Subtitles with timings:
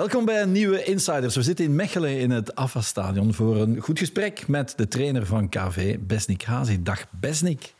[0.00, 1.34] Welkom bij een nieuwe Insiders.
[1.34, 5.48] We zitten in Mechelen in het AFA-stadion voor een goed gesprek met de trainer van
[5.48, 6.82] KV, Besnik Hazi.
[6.82, 7.74] Dag Besnik.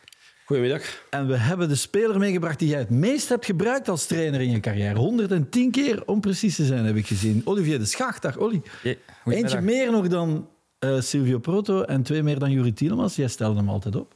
[0.44, 0.82] Goedemiddag.
[1.10, 4.50] En we hebben de speler meegebracht die jij het meest hebt gebruikt als trainer in
[4.50, 4.98] je carrière.
[4.98, 7.42] 110 keer om precies te zijn, heb ik gezien.
[7.44, 8.22] Olivier de Schacht.
[8.22, 8.62] Dag Olly.
[8.82, 8.94] Ja,
[9.24, 10.48] Eentje meer nog dan
[10.80, 13.16] uh, Silvio Proto en twee meer dan Juri Tielemans.
[13.16, 14.12] Jij stelde hem altijd op.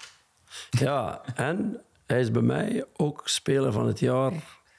[0.70, 4.32] Ja, en hij is bij mij ook speler van het jaar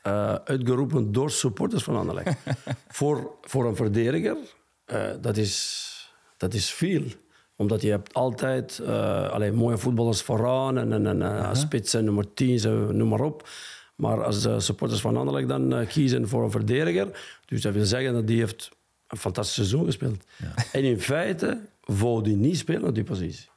[0.07, 2.37] uh, uitgeroepen door supporters van Anderlecht.
[2.87, 4.37] voor, voor een verdediger,
[4.87, 5.91] uh, dat, is,
[6.37, 7.03] dat is veel.
[7.55, 12.97] Omdat je hebt altijd uh, allee, mooie voetballers vooraan en, en, en spitsen, nummer 10,
[12.97, 13.49] noem maar op.
[13.95, 18.13] Maar als de supporters van Anderlecht dan kiezen voor een verdediger, dus dat wil zeggen
[18.13, 18.71] dat die heeft
[19.07, 20.23] een fantastisch seizoen gespeeld.
[20.37, 20.53] Ja.
[20.71, 23.49] En in feite wou die niet spelen op die positie.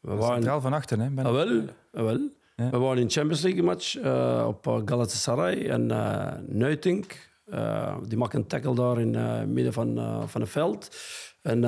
[0.00, 1.22] We waren centraal van achter, hè?
[1.22, 1.62] Ah, wel,
[1.94, 2.28] ah, wel.
[2.56, 2.70] Ja.
[2.70, 7.30] We waren in de Champions League match uh, op Galatasaray en uh, Nuitink.
[7.46, 9.96] Uh, die maakt een tackle daar in het midden van,
[10.28, 10.96] van het veld.
[11.42, 11.60] En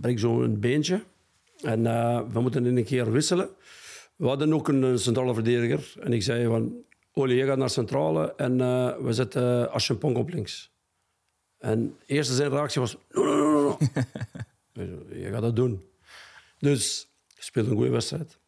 [0.00, 1.02] breekt zo een beentje.
[1.62, 1.82] En
[2.32, 3.48] we moeten in een keer wisselen.
[4.16, 5.94] We hadden ook een centrale verdediger.
[6.00, 8.56] En ik zei van, Oli, je gaat naar centrale en
[9.04, 10.72] we zetten Aschenpong op links.
[11.58, 13.76] En eerste zijn reactie was, no, no, no,
[14.72, 14.84] no.
[15.22, 15.84] je gaat dat doen.
[16.58, 18.38] Dus, je speelt een goede wedstrijd.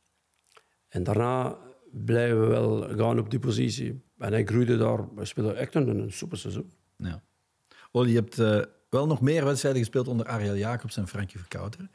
[0.89, 1.56] En daarna
[1.93, 4.03] blijven we wel gaan op die positie.
[4.19, 4.98] En hij groeide daar.
[5.17, 6.73] Hij speelde echt een, een super seizoen.
[6.97, 7.23] Ja.
[7.91, 11.89] Olly, je hebt uh, wel nog meer wedstrijden gespeeld onder Ariel Jacobs en Frankie Verkouter.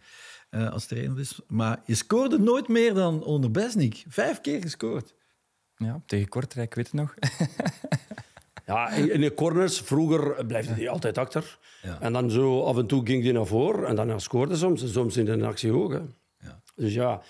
[0.51, 1.39] Uh, als trainer dus.
[1.47, 4.05] Maar je scoorde nooit meer dan onder Besnik.
[4.07, 5.13] Vijf keer gescoord.
[5.75, 7.13] Ja, tegen Kortrijk, weet het nog.
[8.65, 11.59] ja, in de corners, vroeger blijft hij altijd achter.
[11.81, 12.01] Ja.
[12.01, 13.87] En dan zo af en toe ging hij naar voren.
[13.87, 14.81] En dan scoorde soms.
[14.81, 16.01] En soms in de actie ook.
[16.39, 16.61] Ja.
[16.75, 17.21] Dus ja,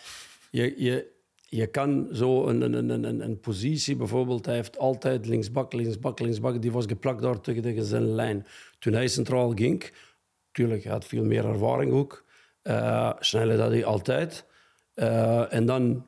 [0.51, 1.16] je, je,
[1.49, 6.61] je kan zo een, een, een, een, positie bijvoorbeeld, hij heeft altijd linksbak, linksbak, linksbak,
[6.61, 8.45] die was geplakt daar tegen zijn lijn.
[8.79, 9.91] Toen hij centraal ging,
[10.47, 12.25] natuurlijk, hij had veel meer ervaring ook,
[12.63, 14.45] uh, sneller dat hij altijd.
[14.95, 16.05] Uh, en dan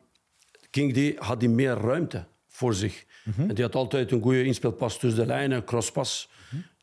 [0.71, 3.05] ging die, had hij meer ruimte voor zich.
[3.47, 6.29] En die had altijd een goede inspeelpas tussen de lijnen, crosspas.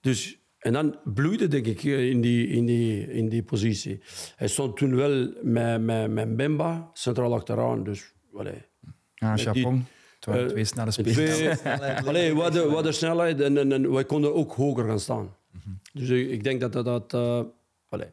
[0.00, 4.00] Dus, en dan bloeide, denk ik, in die, in die, in die positie.
[4.36, 8.62] Hij stond toen wel met, met, met Bemba centraal achteraan, dus Allee.
[9.14, 9.86] Ja, Japon.
[10.28, 11.64] Uh, twee snelle spelers.
[12.06, 15.34] Allee, we, hadden, we hadden snelheid en, en, en wij konden ook hoger gaan staan.
[15.50, 15.80] Mm -hmm.
[15.92, 16.84] Dus ik, ik, denk dat dat...
[16.84, 17.40] dat uh,
[17.88, 18.08] allee,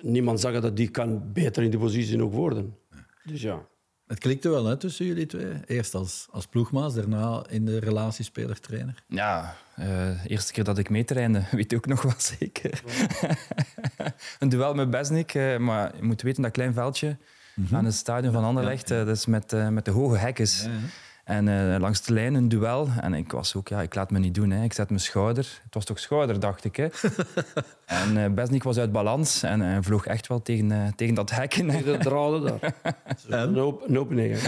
[0.00, 2.76] niemand zag dat die kan beter in die positie ook worden.
[3.24, 3.66] Dus ja.
[4.06, 5.52] Het klikte wel hè, tussen jullie twee.
[5.66, 9.02] Eerst als, als ploegmaas, daarna in de relatie speler-trainer.
[9.08, 12.82] Ja, uh, de eerste keer dat ik meetrainde, weet je ook nog wel zeker.
[14.38, 17.16] een duel met Besnik, uh, maar je moet weten dat klein veldje
[17.54, 17.76] -hmm.
[17.76, 18.88] aan het stadion van Anderlecht.
[18.88, 19.04] Ja, ja.
[19.04, 20.62] Dus met, uh, met de hoge hekkens.
[20.62, 20.70] Ja,
[21.24, 22.88] en uh, langs de lijn een duel.
[23.00, 24.50] En ik was ook, ja, ik laat me niet doen.
[24.50, 24.64] Hè.
[24.64, 25.60] Ik zet mijn schouder.
[25.64, 26.76] Het was toch schouder, dacht ik.
[26.76, 26.88] Hè.
[27.86, 31.30] en uh, Besnik was uit balans en uh, vloog echt wel tegen, uh, tegen dat
[31.30, 31.50] hek.
[31.50, 32.74] Tegen de draden daar.
[33.42, 34.38] een, op, een opening.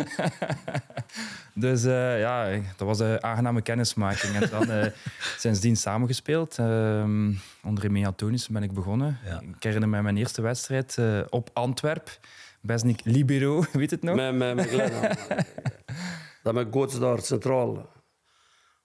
[1.55, 4.35] dus ja, dat was een aangename kennismaking.
[4.35, 4.91] En dan
[5.37, 6.59] sindsdien samengespeeld.
[6.59, 9.19] Ehm, onder Remy Antonius ben ik begonnen.
[9.57, 10.99] Ik herinner me mijn eerste wedstrijd
[11.31, 12.19] op Antwerp.
[12.67, 14.17] Besnik Libero, weet het nog?
[14.17, 14.71] Met, met, met
[16.43, 17.95] dat met Goots daar centraal.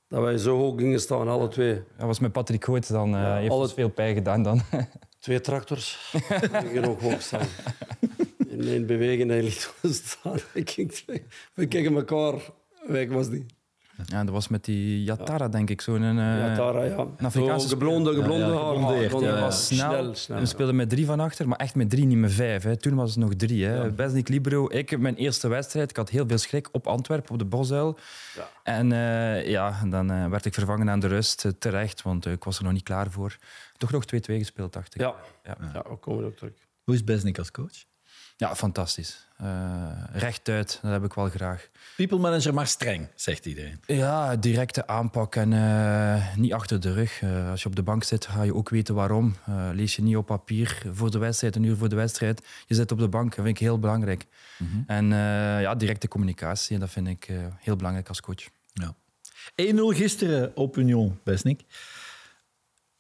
[0.08, 1.74] Dat wij zo hoog gingen staan, alle twee.
[1.98, 3.08] Dat was met Patrick Goots dan.
[3.08, 3.70] Uh, ja, heeft alle...
[3.70, 4.62] veel pijn gedaan dan.
[5.20, 6.12] Twee tractors.
[6.52, 7.48] gingen ook hoog staan.
[8.48, 10.38] In één beweging hij liet staan.
[11.54, 12.34] We keken elkaar.
[12.88, 13.46] Weg was die.
[14.06, 15.82] Ja, dat was met die Yatara, denk ik.
[15.82, 16.98] Zo'n uh, Yatara, ja.
[16.98, 19.90] Een Afrikaanse geblonde, geblonde ja, ja, ja, was snel.
[19.92, 22.64] snel, snel we speelden met drie van achter, maar echt met drie, niet met vijf.
[22.64, 22.78] Hè.
[22.78, 23.66] Toen was het nog drie.
[23.66, 23.76] Hè.
[23.76, 23.90] Ja.
[23.90, 24.70] Besnik Libero.
[24.70, 27.98] Ik, mijn eerste wedstrijd, ik had heel veel schrik op Antwerpen, op de Bosuil.
[28.36, 28.50] Ja.
[28.64, 32.58] En uh, ja, dan uh, werd ik vervangen aan de rust, terecht, want ik was
[32.58, 33.38] er nog niet klaar voor.
[33.78, 35.02] Toch nog 2-2 gespeeld, dacht ik.
[35.02, 35.58] Ja, ja.
[35.74, 35.84] ja.
[35.90, 36.54] we komen ook terug.
[36.84, 37.91] Hoe is Besnik als coach?
[38.42, 39.28] Ja, fantastisch.
[39.42, 39.48] Uh,
[40.12, 41.70] rechtuit, dat heb ik wel graag.
[41.96, 43.80] People manager, maar streng, zegt iedereen.
[43.86, 47.22] Ja, directe aanpak en uh, niet achter de rug.
[47.22, 49.36] Uh, als je op de bank zit, ga je ook weten waarom.
[49.74, 52.48] lees je niet op papier voor de wedstrijd, een uur voor de wedstrijd.
[52.66, 54.26] Je zit op de bank, dat vind ik heel belangrijk.
[54.58, 54.84] Mm -hmm.
[54.88, 55.06] En
[55.62, 57.30] ja, directe communicatie, dat vind ik
[57.60, 58.50] heel belangrijk als coach.
[58.74, 58.96] Ja.
[59.74, 61.62] 1-0 gisteren op Union, Besnik.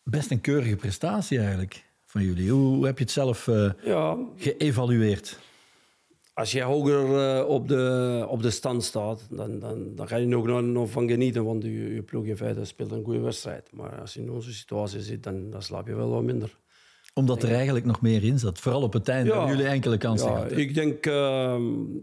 [0.03, 2.51] Best een keurige prestatie eigenlijk van jullie.
[2.51, 4.17] Hoe heb je het zelf uh, ja.
[4.35, 5.39] geëvalueerd?
[6.33, 7.05] Als je hoger
[7.39, 10.89] uh, op, de, op de stand staat, dan, dan, dan ga je nog, nog, nog
[10.89, 11.45] van genieten.
[11.45, 13.69] Want je, je ploeg in feite speelt een goede wedstrijd.
[13.71, 16.57] Maar als je in onze situatie zit, dan, dan slaap je wel wat minder.
[17.13, 18.59] Omdat er eigenlijk nog meer in zat.
[18.59, 20.51] Vooral op het einde ja, hebben jullie enkele kansen ja, gehad.
[20.51, 21.55] Ik denk uh,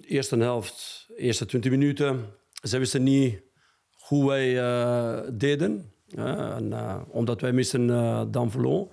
[0.06, 2.24] eerste helft, eerste 20 minuten.
[2.62, 3.42] Ze wisten niet
[3.90, 5.92] hoe wij uh, deden.
[6.14, 6.72] en,
[7.08, 7.86] omdat wij missen
[8.30, 8.90] Dan Vlon.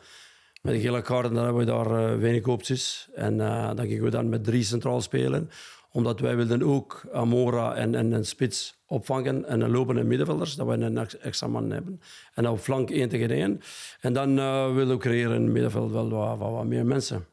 [0.66, 3.10] Met de gele kaarten dan hebben we daar weinig opties.
[3.14, 3.38] En
[3.76, 5.50] dan gingen we dan met drie centraal spelen
[5.92, 10.68] omdat wij wilden ook Amora en, en een spits opvangen en een lopende middenvelders, dat
[10.68, 12.02] we een extra man hebben.
[12.34, 13.62] En op flank één tegen één.
[14.02, 17.26] En dan uh, willen we creëren in het middenveld wel wat, wat, wat, meer mensen.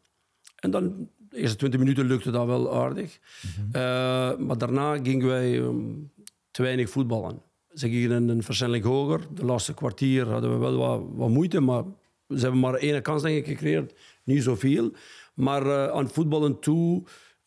[0.56, 3.18] En dan, de eerste 20 minuten lukte dat wel aardig.
[3.56, 3.70] Mm
[4.46, 6.12] maar daarna gingen wij um,
[6.50, 7.42] te weinig voetballen.
[7.74, 9.20] Ze gingen een versnelling hoger.
[9.34, 11.84] De laatste kwartier hadden we wel wat, wat moeite, maar
[12.36, 13.94] ze hebben maar één kans denk ik gecreëerd.
[14.24, 14.92] Niet zoveel.
[15.34, 17.04] Maar uh, aan voetballen toe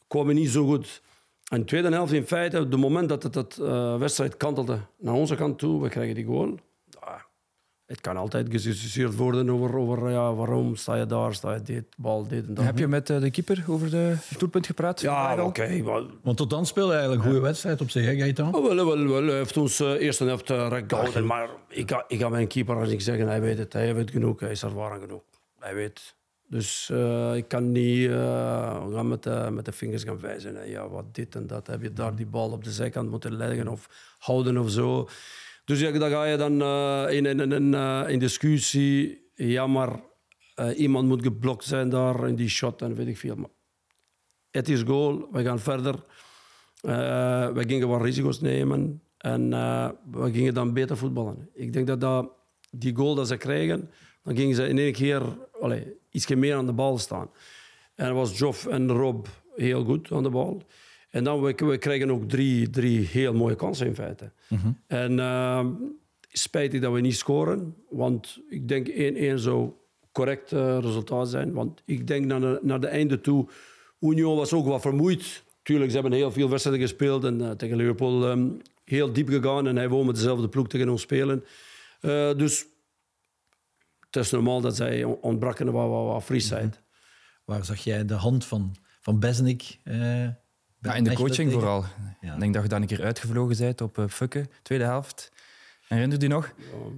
[0.08, 1.02] kwamen we niet zo goed.
[1.46, 5.14] En de tweede helft, in feite, op het moment dat het, uh, wedstrijd kantelde naar
[5.14, 6.60] onze kant toe, we krijgen die goal.
[7.86, 11.86] Het kan altijd gediscussieerd worden over, over ja, waarom sta je daar, sta je dit,
[11.98, 12.66] bal, dit en dat.
[12.66, 15.02] Heb je met uh, de keeper over de doelpunt gepraat?
[15.02, 15.42] Ja, oké.
[15.42, 15.84] Okay,
[16.22, 18.56] Want tot dan speelde hij eigenlijk een goede wedstrijd op zich, hè Gaëtan?
[18.56, 19.24] Oh, wel, wel, wel.
[19.24, 21.26] Hij heeft ons uh, eerste helft uh, recht gehouden.
[21.26, 23.74] Maar ik ga, ik ga mijn keeper als ik zeggen, hij weet het.
[23.74, 25.22] Hij weet genoeg, hij is ervaren genoeg.
[25.60, 26.16] Hij weet
[26.48, 30.56] dus uh, ik kan niet uh, gaan met, de, met de vingers gaan wijzen.
[30.56, 30.64] Hè.
[30.64, 31.68] Ja, wat dit en dat.
[31.68, 33.90] Heb je daar die bal op de zijkant moeten leggen of
[34.20, 35.08] houden of zo.
[35.66, 37.74] Dus ja, dan ga je dan uh, in, in, in,
[38.10, 39.24] in, discussie.
[39.36, 40.00] Ja, maar
[40.76, 43.36] iemand moet geblokt zijn daar in die shot en weet ik veel.
[43.36, 43.50] Maar
[44.52, 45.28] het is goal.
[45.32, 45.96] We gaan verder.
[47.54, 49.02] we gingen wat risico's nemen.
[49.18, 49.50] En
[50.12, 51.50] we gingen dan beter voetballen.
[51.54, 52.32] Ik denk dat, dat
[52.72, 53.90] die goal dat ze krijgen,
[54.24, 55.22] dan gingen ze in één keer
[55.60, 57.30] allez, iets meer aan de bal staan.
[57.96, 59.26] En was Joff en Rob
[59.56, 60.64] heel goed aan de bal.
[61.16, 64.32] En dan we, we krijgen ook drie, drie heel mooie kansen in feite.
[64.48, 64.72] Mhm.
[64.88, 65.66] En uh,
[66.32, 68.94] spijtig dat we niet scoren, want ik denk 1-1
[69.36, 69.72] zou
[70.12, 71.54] correct uh, resultaat zijn.
[71.54, 73.48] Want ik denk naar de, naar de einde toe,
[74.00, 75.44] Union was ook wat vermoeid.
[75.64, 79.68] Tuurlijk, ze hebben heel veel wedstrijden gespeeld en uh, tegen Liverpool um, heel diep gegaan.
[79.68, 81.44] En hij wou met dezelfde ploeg tegen ons spelen.
[82.02, 82.66] Uh, dus
[84.00, 86.70] het is normaal dat zij ontbraken wat, wat, wat frisheid.
[86.70, 86.80] Mhm.
[87.46, 89.80] Waar zag jij de hand van, van Besnik?
[90.86, 91.86] Ja, in de coaching vooral.
[92.22, 95.32] Ik denk dat je dan een keer uitgevlogen bent op uh, Fukke, tweede helft.
[95.88, 96.54] Herinner je nog?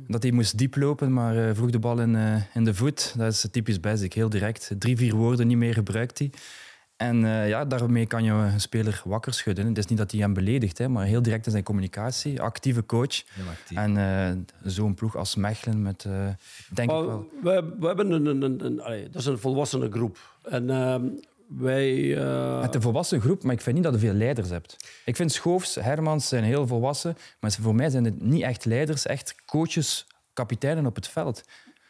[0.08, 3.14] Dat hij moest diep lopen, maar uh, vroeg de bal in, in de voet.
[3.18, 4.72] Dat is typisch Besnik, heel direct.
[4.80, 6.32] Drie, vier woorden niet meer gebruikt hij.
[6.98, 9.68] En uh, ja, daarmee kan je een speler wakker schudden.
[9.68, 12.42] Het is niet dat hij hem beledigt, hè, maar heel direct in zijn communicatie.
[12.42, 13.24] Actieve coach.
[13.50, 13.78] Actief.
[13.78, 14.32] En uh,
[14.72, 16.28] zo'n ploeg als Mechelen met, uh,
[16.74, 17.30] denk maar ik wel...
[17.44, 20.18] We, we hebben een, een, een, een allee, dat is een volwassene groep.
[20.44, 20.70] En
[21.48, 21.94] wij...
[22.62, 24.76] Het een volwassen groep, maar ik vind niet dat je veel leiders hebt.
[25.06, 29.06] Ik vind Schoofs, Hermans zijn heel volwassen, maar voor mij zijn het niet echt leiders,
[29.06, 31.44] echt coaches, kapiteinen op het veld.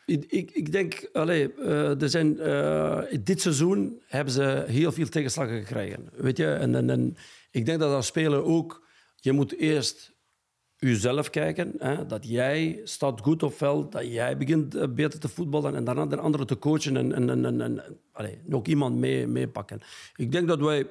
[0.06, 5.58] Ik, ik, denk, allee, uh, er zijn, uh, dit seizoen hebben ze heel veel tegenslagen
[5.58, 6.10] gekregen.
[6.14, 6.54] Weet je?
[6.54, 7.18] En, en, en
[7.52, 10.17] ik denk dat als speler ook, je moet eerst
[10.78, 11.74] jezelf kijken.
[11.78, 15.84] Hè, dat jij staat goed op veld, dat jij begint eh, beter te voetballen en
[15.84, 19.82] daarna de anderen te coachen en, en, en, en allee, nog iemand mee, meepakken.
[20.16, 20.88] Ik denk dat wij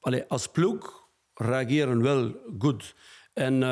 [0.00, 2.94] allee, als ploeg reageren wel goed.
[3.32, 3.62] En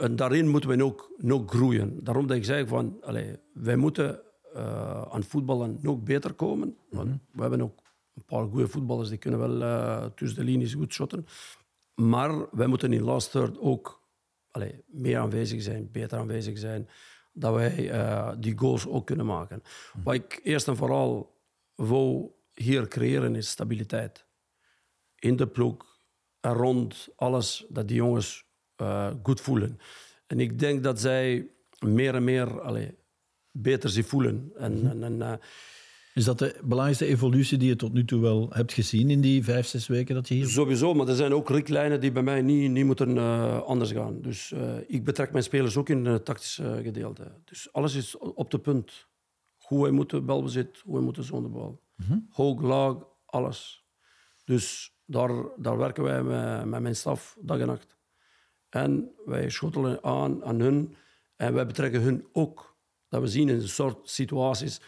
[0.00, 2.04] en daarin moeten we ook nog groeien.
[2.04, 4.20] Daarom dat ik zeg van, allez, wij moeten
[4.56, 6.76] uh, aan voetballen nog beter komen.
[6.90, 7.16] Want mhm.
[7.32, 7.78] we hebben ook
[8.14, 11.26] een paar goede voetballers die kunnen wel uh, tussen de linies goed shotten.
[11.94, 13.99] Maar wij moeten in last third ook
[14.50, 16.88] allez, meer aanwezig zijn, beter aanwezig zijn.
[17.32, 19.62] Dat wij uh, die goals ook kunnen maken.
[19.92, 20.04] Mhm.
[20.04, 21.38] Wat ik eerst en vooral
[21.74, 24.26] wil hier creëren is stabiliteit.
[25.18, 25.98] In de ploeg,
[26.40, 28.44] en rond alles, dat die jongens
[28.76, 29.78] uh, goed voelen.
[30.26, 32.90] En ik denk dat zij meer en meer allez,
[33.50, 34.52] beter zich voelen.
[34.56, 35.32] En, mm en, en uh,
[36.20, 39.44] is dat de belangrijkste evolutie die je tot nu toe wel hebt gezien in die
[39.44, 42.42] vijf, zes weken dat je hier Sowieso, maar er zijn ook richtlijnen die bij mij
[42.42, 44.20] niet, niet moeten uh, anders gaan.
[44.22, 47.32] Dus uh, ik betrek mijn spelers ook in het tactische gedeelte.
[47.44, 49.08] Dus alles is op de punt.
[49.56, 51.82] Hoe wij moeten balbezit, hoe wij moeten zonder bal.
[51.96, 52.26] Mm -hmm.
[52.30, 52.96] Hoog, laag,
[53.26, 53.84] alles.
[54.44, 57.98] Dus daar, daar werken wij met, met mijn staf dag en nacht.
[58.68, 60.94] En wij schotelen aan aan hun
[61.36, 62.78] en wij betrekken hun ook.
[63.08, 64.80] Dat we zien in een soort situaties,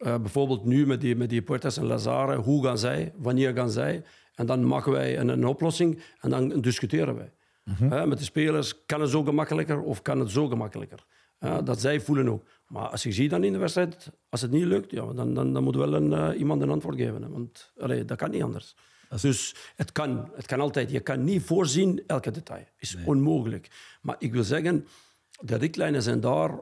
[0.00, 3.70] uh, bijvoorbeeld nu met die, met die Puertas en Lazare, hoe gaan zij, wanneer gaan
[3.70, 4.02] zij?
[4.34, 7.32] En dan maken wij een, een oplossing en dan discussiëren wij.
[7.64, 11.04] Mm uh, met de spelers, kan het zo gemakkelijker of kan het zo gemakkelijker?
[11.40, 12.44] Uh, dat zij voelen ook.
[12.66, 15.52] Maar als je ziet dan in de wedstrijd, als het niet lukt, ja, dan, dan,
[15.52, 17.22] dan moet wel een, eh, iemand een antwoord geven.
[17.22, 18.76] Hè, want allee, dat kan niet anders.
[19.20, 20.90] Dus het kan, het kan altijd.
[20.90, 22.64] Je kan niet voorzien elke detail.
[22.78, 23.70] is onmogelijk.
[24.02, 24.86] Maar ik wil zeggen,
[25.40, 26.60] de richtlijnen zijn daar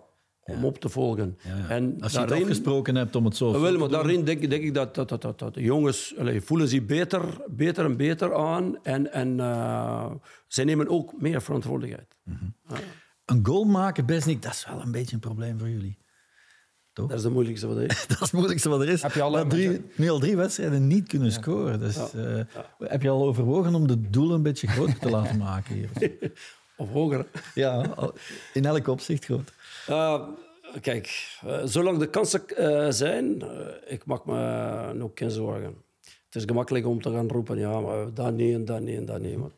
[0.49, 1.38] om op te volgen.
[1.69, 4.62] En Als je daarin, het afgesproken hebt om het zo wel, maar daarin denk, denk
[4.62, 8.83] ik dat, dat, dat, dat, de jongens allez, voelen zich beter, beter en beter aan.
[8.83, 10.11] En, en uh,
[10.47, 12.17] zij nemen ook meer verantwoordelijkheid.
[12.25, 12.57] Mm
[13.25, 15.99] een goal maken, best niet, dat is wel een beetje een probleem voor jullie.
[16.93, 18.07] Dat is de moeilijkste wat er is.
[18.07, 19.02] Dat is het moeilijkste wat er is.
[19.02, 21.78] Heb je al- drie, nu al drie wedstrijden niet kunnen scoren.
[21.78, 22.40] Dus, eh,
[22.78, 25.90] Heb je al overwogen om de doelen een beetje groter te laten maken hier?
[26.76, 27.26] Of hoger.
[27.55, 27.95] Ja,
[28.52, 29.52] in elk opzicht groot.
[29.90, 30.28] Uh,
[30.80, 33.42] kijk, uh, zolang de kansen uh, zijn,
[33.87, 35.83] ik maak me ook geen zorgen.
[36.25, 39.04] Het is gemakkelijk om te gaan roepen, ja, maar dat niet en dat niet en
[39.04, 39.37] dat niet.
[39.37, 39.50] Maar,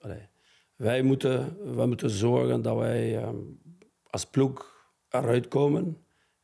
[0.00, 0.28] allee.
[0.76, 3.60] wij, moeten, wij moeten zorgen dat wij um,
[4.10, 4.76] als ploeg
[5.10, 5.96] eruit komen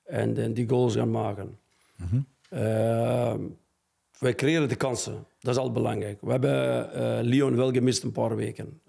[0.03, 1.59] en, en die goals gaan maken.
[1.97, 2.07] Mm
[2.51, 3.57] -hmm.
[4.19, 5.27] wij creëren de kansen.
[5.39, 6.21] Dat is al belangrijk.
[6.21, 8.81] We hebben uh, Lyon wel gemist een paar weken.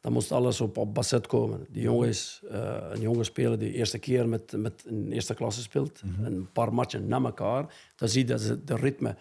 [0.00, 1.66] Dan moest alles op, op Basset komen.
[1.68, 5.34] Die jongen is uh, een jonge speler die de eerste keer met, met een eerste
[5.34, 6.02] klasse speelt.
[6.04, 6.24] Mm -hmm.
[6.24, 7.74] Een paar matchen na elkaar.
[7.96, 9.16] Dan zie je dat de ritme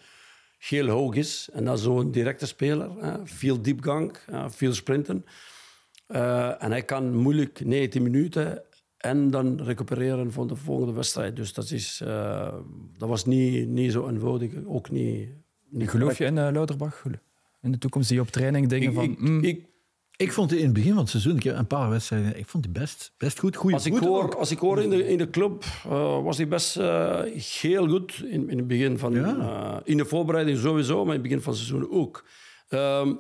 [0.58, 1.50] heel hoog is.
[1.54, 2.90] En dat is zo'n directe speler.
[3.24, 4.18] veel diepgang,
[4.48, 5.26] veel sprinten.
[6.08, 8.64] en hij kan moeilijk 19 minuten
[8.98, 11.36] en dan recupereren voor de volgende wedstrijd.
[11.36, 11.98] Dus dat, is,
[12.98, 14.52] dat was niet, niet zo eenvoudig.
[14.66, 15.30] Ook niet...
[15.70, 17.04] niet Geloof je in Louterbach?
[17.62, 19.04] In de toekomst die op training dingen ik, van...
[19.04, 19.66] Ik, mm, ik,
[20.18, 22.48] ik vond het in het begin van het seizoen, ik heb een paar wedstrijden, ik
[22.48, 23.56] vond die best, best goed.
[23.56, 24.34] Goeie als, ik hoor, ook.
[24.34, 27.22] als ik hoor in de, in de club, uh, was hij best uh,
[27.62, 29.14] heel goed in, in het begin van...
[29.14, 29.36] Ja.
[29.36, 32.26] Uh, in de voorbereiding sowieso, maar in het begin van het seizoen ook.
[32.70, 33.20] Um,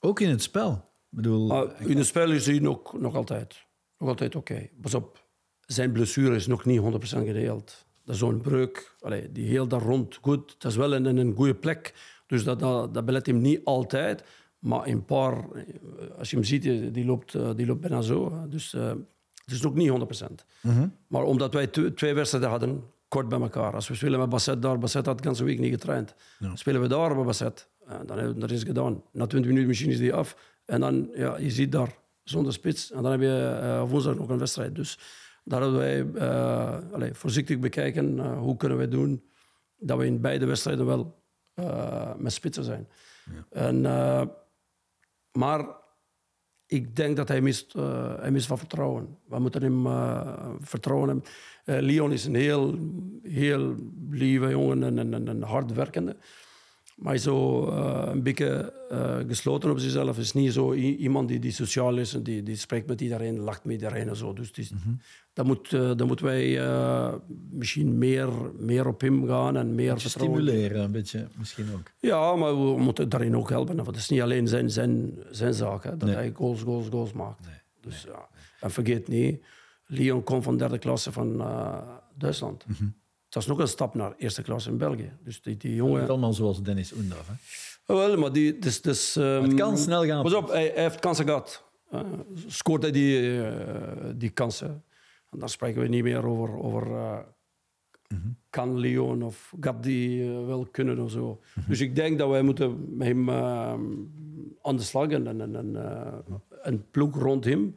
[0.00, 0.72] ook in het spel.
[0.72, 3.66] Ik bedoel, Ah, in het spel is hij nog, nog altijd,
[3.98, 4.52] nog altijd oké.
[4.52, 4.70] Okay.
[4.80, 5.26] Pas op,
[5.60, 7.86] zijn blessure is nog niet 100% gedeeld.
[8.04, 10.56] Dat is zo'n breuk, allee, die heel daar rond goed.
[10.58, 11.94] Dat is wel in, in een goede plek.
[12.26, 14.24] Dus dat, dat, dat belet hem niet altijd.
[14.58, 15.44] Maar een paar,
[16.18, 16.62] als je hem ziet,
[16.94, 18.46] die loopt, die loopt bijna zo.
[18.48, 18.92] Dus uh,
[19.48, 20.34] het is nog niet 100%.
[20.60, 20.88] Mhm.
[21.06, 23.74] Maar omdat wij twee wedstrijden hadden, kort bij elkaar.
[23.74, 26.14] Als we spelen met Basset daar, Basset had de ganse week niet getraind.
[26.38, 26.56] Ja.
[26.56, 29.02] Spelen we daar bij Basset, uh, dan hebben we dat is gedaan.
[29.12, 30.36] Na 20 minuten misschien is die af.
[30.64, 32.92] En dan, ja, je ziet daar, zonder spits.
[32.92, 34.74] En dan heb je uh, woensdag nog een wedstrijd.
[34.74, 34.98] Dus
[35.44, 39.22] daar hebben wij uh, allez, voorzichtig bekijken uh, hoe kunnen we doen
[39.78, 41.16] dat we in beide wedstrijden wel
[42.16, 42.88] met spitsen zijn.
[43.24, 43.66] Ja.
[43.66, 43.82] En,
[45.38, 45.66] maar
[46.66, 49.18] ik denk dat hij mist, uh, hij mist van vertrouwen.
[49.28, 49.86] We moeten hem
[50.60, 51.22] vertrouwen.
[51.64, 52.78] Leon is een heel,
[53.22, 53.74] heel
[54.10, 56.16] lieve jongen en, en, en, en hard werkende.
[56.98, 57.66] Maar is zo
[58.10, 58.72] een beetje
[59.28, 60.18] gesloten op zichzelf.
[60.18, 63.64] Is niet zo iemand die, die sociaal is en die, die spreekt met iedereen, lacht
[63.64, 64.32] met iedereen en zo.
[64.32, 65.00] Dus die, mm -hmm.
[65.32, 66.60] dat, moet, dat moeten wij
[67.50, 68.28] misschien meer,
[68.58, 70.00] meer op hem gaan en meer.
[70.00, 71.90] Stimuleren, een beetje misschien ook.
[71.98, 73.74] Ja, maar we moeten daarin ook helpen.
[73.76, 76.16] Want het is niet alleen zijn, zijn, zijn zaak, hè, dat Nee.
[76.16, 77.46] hij goals, goals, goals maakt.
[77.46, 78.28] Nee, Dus, ja.
[78.60, 79.44] En vergeet niet,
[79.86, 81.42] Lyon komt van derde klasse van
[82.18, 82.66] Duitsland.
[82.66, 82.84] Mhm.
[83.28, 85.12] Dat is nog een stap naar eerste klasse in België.
[85.24, 86.08] Dus die, die Het jongen...
[86.08, 87.26] allemaal zoals Dennis Oendaf.
[87.28, 87.34] Hè?
[87.94, 90.22] Ah, Wel, maar die, dus, dus, um, Het kan snel gaan.
[90.22, 91.64] Pas op, hij, hij heeft kansen gehad.
[91.92, 92.00] Uh,
[92.46, 93.52] scoort hij die, uh,
[94.14, 94.84] die kansen.
[95.30, 97.18] En dan spreken we niet meer over, over uh,
[98.08, 98.28] Mhm.
[98.50, 101.40] kan Lyon of gaat die wel kunnen of zo.
[101.68, 103.72] Dus ik denk dat wij moeten met hem uh,
[104.62, 105.76] aan de slag en, en, en
[106.62, 107.76] een ploeg rond hem.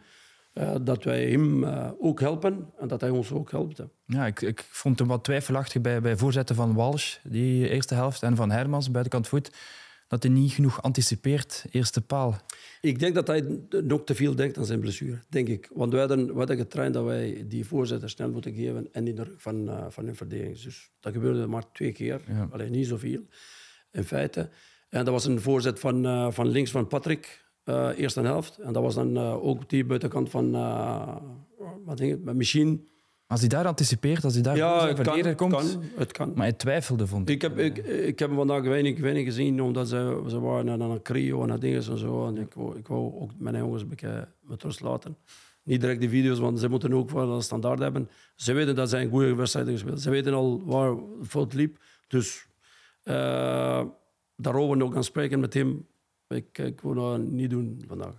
[0.54, 3.78] Uh, dat wij hem uh, ook helpen en dat hij ons ook helpt.
[3.78, 3.84] hè.
[4.06, 8.24] Ja, ik, ik vond hem wat twijfelachtig bij, bij voorzetten van Walsh, die eerste helft,
[8.24, 9.52] en van Hermans, buitenkant voet,
[10.08, 12.36] dat hij niet genoeg anticipeert, eerste paal.
[12.82, 15.70] Ik denk dat hij nog te veel denkt aan zijn blessure, denk ik.
[15.74, 19.24] Want wij hadden, hadden getraind dat wij die voorzetten snel moeten geven en in de
[19.24, 20.60] rug van, uh, van hun verdediging.
[20.62, 22.48] Dus dat gebeurde maar twee keer, Ja.
[22.52, 23.22] alleen niet zoveel
[23.92, 24.50] in feite.
[24.90, 28.58] En dat was een voorzet van, van links van Patrick, uh, eerste helft.
[28.58, 31.16] En dat was dan uh, ook die buitenkant van, uh,
[31.86, 32.88] wat denk ik, misschien...
[33.28, 35.54] Als hij daar anticipeert, als hij daar Ja, het kan, komt...
[35.54, 36.32] kan, het kan.
[36.36, 37.36] Maar hij twijfelde, vond ik.
[37.36, 41.02] Ik heb, ik, ik heb vandaag weinig, weinig gezien, omdat ze, ze waren aan een
[41.02, 42.28] cryo en aan dingen en zo.
[42.28, 45.18] En ik, wou, ik wou ook mijn jongens een beetje met rust laten.
[45.64, 48.10] Niet direct die video's, want ze moeten ook wel een standaard hebben.
[48.36, 50.02] Ze weten dat zij een goede wedstrijd hebben gespeeld.
[50.02, 50.96] Ze weten al waar
[51.32, 51.78] het liep.
[52.08, 52.48] Dus
[54.36, 55.86] daarover nog gaan spreken met hem.
[56.32, 58.16] Ik, ik wil dat niet doen vandaag.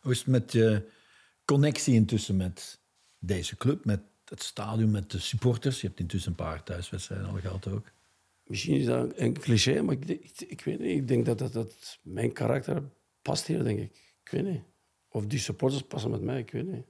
[0.00, 0.88] Hoe is het met je
[1.44, 2.80] connectie intussen met
[3.18, 5.80] deze club, met het stadion, met de supporters?
[5.80, 7.86] Je hebt intussen een paar thuiswedstrijden al gehad ook.
[8.44, 10.96] Misschien is dat een cliché, maar ik, ik, ik weet niet.
[10.96, 12.82] Ik denk dat, dat, dat mijn karakter
[13.22, 13.90] past hier, denk ik.
[14.24, 14.62] Ik weet niet.
[15.08, 16.84] Of die supporters passen met mij, ik weet niet.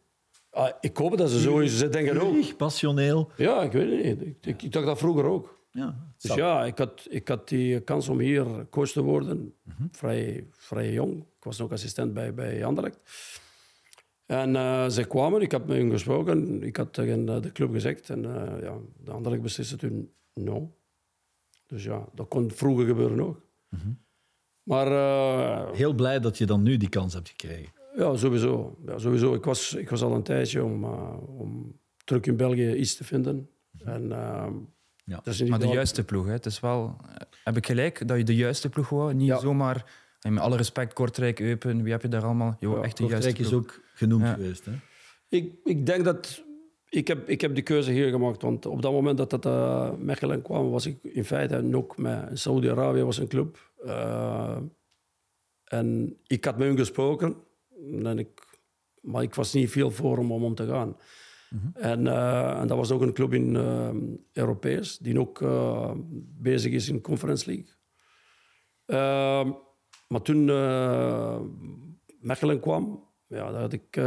[0.51, 2.57] Ah, ik hoop dat ze zo denken ook.
[2.57, 3.31] Passioneel.
[3.37, 4.27] Ja, ik weet niet.
[4.27, 5.60] Ik, ik, ik dacht dat vroeger ook.
[5.73, 9.55] Ja, Dus ja, ik had, ik had die kans om hier coach te worden.
[9.91, 11.21] vrij, vrij jong.
[11.21, 12.99] Ik was ook assistent bij, bij Anderlecht.
[14.27, 16.63] En uh, zij kwamen, ik heb met hen gesproken.
[16.63, 18.11] Ik had tegen uh, de club gezegd.
[18.11, 20.75] En uh, ja, de Anderlecht besliste toen no.
[21.67, 23.41] Dus ja, dat kon vroeger gebeuren ook.
[24.63, 27.73] Maar uh, Heel blij dat je dan nu die kans hebt gekregen.
[27.97, 28.79] Ja, sowieso.
[28.87, 29.35] Ja, sowieso.
[29.35, 33.05] Ik, was, ik was al een tijdje om, uh, om terug in België iets te
[33.05, 33.51] vinden.
[33.85, 34.13] En,
[35.11, 35.47] ja.
[35.49, 36.33] maar de juiste ploeg, hè?
[36.33, 36.97] Het is wel...
[37.45, 39.15] Heb ik gelijk dat je de juiste ploeg wou?
[39.15, 40.09] Niet zomaar...
[40.21, 42.57] En met alle respect, Kortrijk, Eupen, wie heb je daar allemaal?
[42.59, 43.65] Jo, ja, echt de Kortrijk juiste ploeg.
[43.65, 44.73] is ook genoemd geweest, hè?
[45.29, 46.45] Ik, ik denk dat
[46.91, 49.93] ik heb, ik heb die keuze hier gemaakt, want op dat moment dat dat uh,
[49.99, 53.73] Mechelen kwam, was ik in feite nog met Saudi-Arabië was een club.
[53.85, 54.57] Uh,
[55.65, 57.37] en ik had met hem gesproken,
[58.03, 58.59] en ik,
[59.01, 60.97] maar ik was niet veel voor om om te gaan.
[61.51, 61.83] Mm -hmm.
[61.83, 62.07] en,
[62.57, 63.57] en, dat was ook een club in
[64.33, 65.45] Europees, die ook
[66.41, 67.69] bezig is in Conference League.
[70.09, 70.45] maar toen
[72.21, 74.01] Mechelen kwam, ja, daar had ik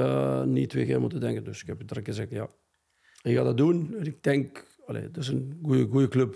[0.46, 1.44] niet twee keer moeten denken.
[1.44, 2.50] Dus ik heb direct gezegd, ja,
[3.24, 3.96] ik ga dat doen.
[4.06, 6.36] Ik denk, allee, het is een goede club.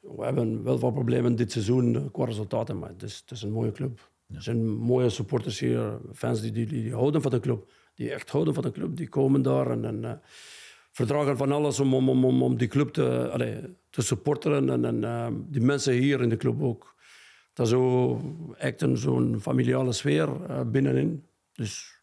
[0.00, 3.42] We hebben wel wat problemen dit seizoen eh, qua resultaten, maar het is, het is
[3.42, 4.10] een mooie club.
[4.26, 7.72] Er zijn mooie supporters hier, fans die, die, die, houden van de club.
[7.96, 8.96] Die echt houden van de club.
[8.96, 10.12] Die komen daar en, en uh,
[10.92, 14.70] verdragen van alles om, om, om, om die club te, te supporteren.
[14.70, 16.94] En, en uh, die mensen hier in de club ook.
[17.52, 18.20] Dat is zo
[18.58, 21.24] echt een zo'n familiale sfeer uh, binnenin.
[21.52, 21.94] Dus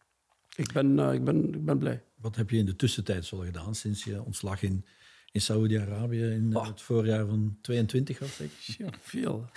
[0.56, 2.04] ik ben, ik, ben, ik ben blij.
[2.16, 4.86] Wat heb je in de tussentijd zo gedaan sinds je ontslag in,
[5.32, 8.40] in Saudi-Arabië in het voorjaar van 22 was?
[8.40, 8.52] Ik?
[8.78, 9.50] Ja, veel.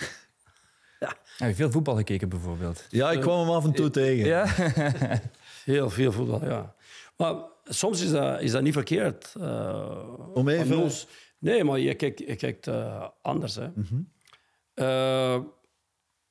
[0.99, 1.15] Ja.
[1.37, 2.85] Heb je veel voetbal gekeken bijvoorbeeld?
[2.89, 4.25] Ja, ik kwam hem af en toe tegen.
[4.27, 4.45] Ja?
[5.65, 6.75] heel veel voetbal, ja.
[7.17, 9.33] Maar soms is dat, is dat niet verkeerd.
[9.37, 10.91] Uh, Om even...
[11.39, 13.55] Nee, maar je kijkt, je kijkt uh, anders.
[13.55, 13.67] Hè.
[13.67, 14.09] Mm -hmm.
[14.75, 15.39] uh,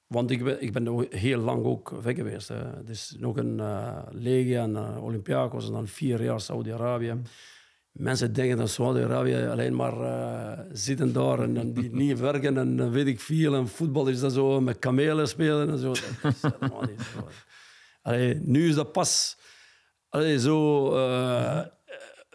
[0.06, 2.48] want ik ben, ik ben heel lang ook weg geweest.
[2.48, 2.84] Hè.
[2.84, 7.22] Dus nog een uh, Legia en uh, Olympiakos en dan vier jaar Saudi-Arabië.
[7.96, 12.90] Mensen denken dat Saudi-Arabië alleen maar uh, zitten daar en, en, die niet werken en
[12.90, 13.54] weet ik veel.
[13.54, 15.88] En voetbal is dat zo met kamelen spelen en zo.
[16.22, 17.28] Dat is helemaal niet zo.
[18.02, 19.38] Allee, nu is dat pas
[20.08, 20.92] allee, zo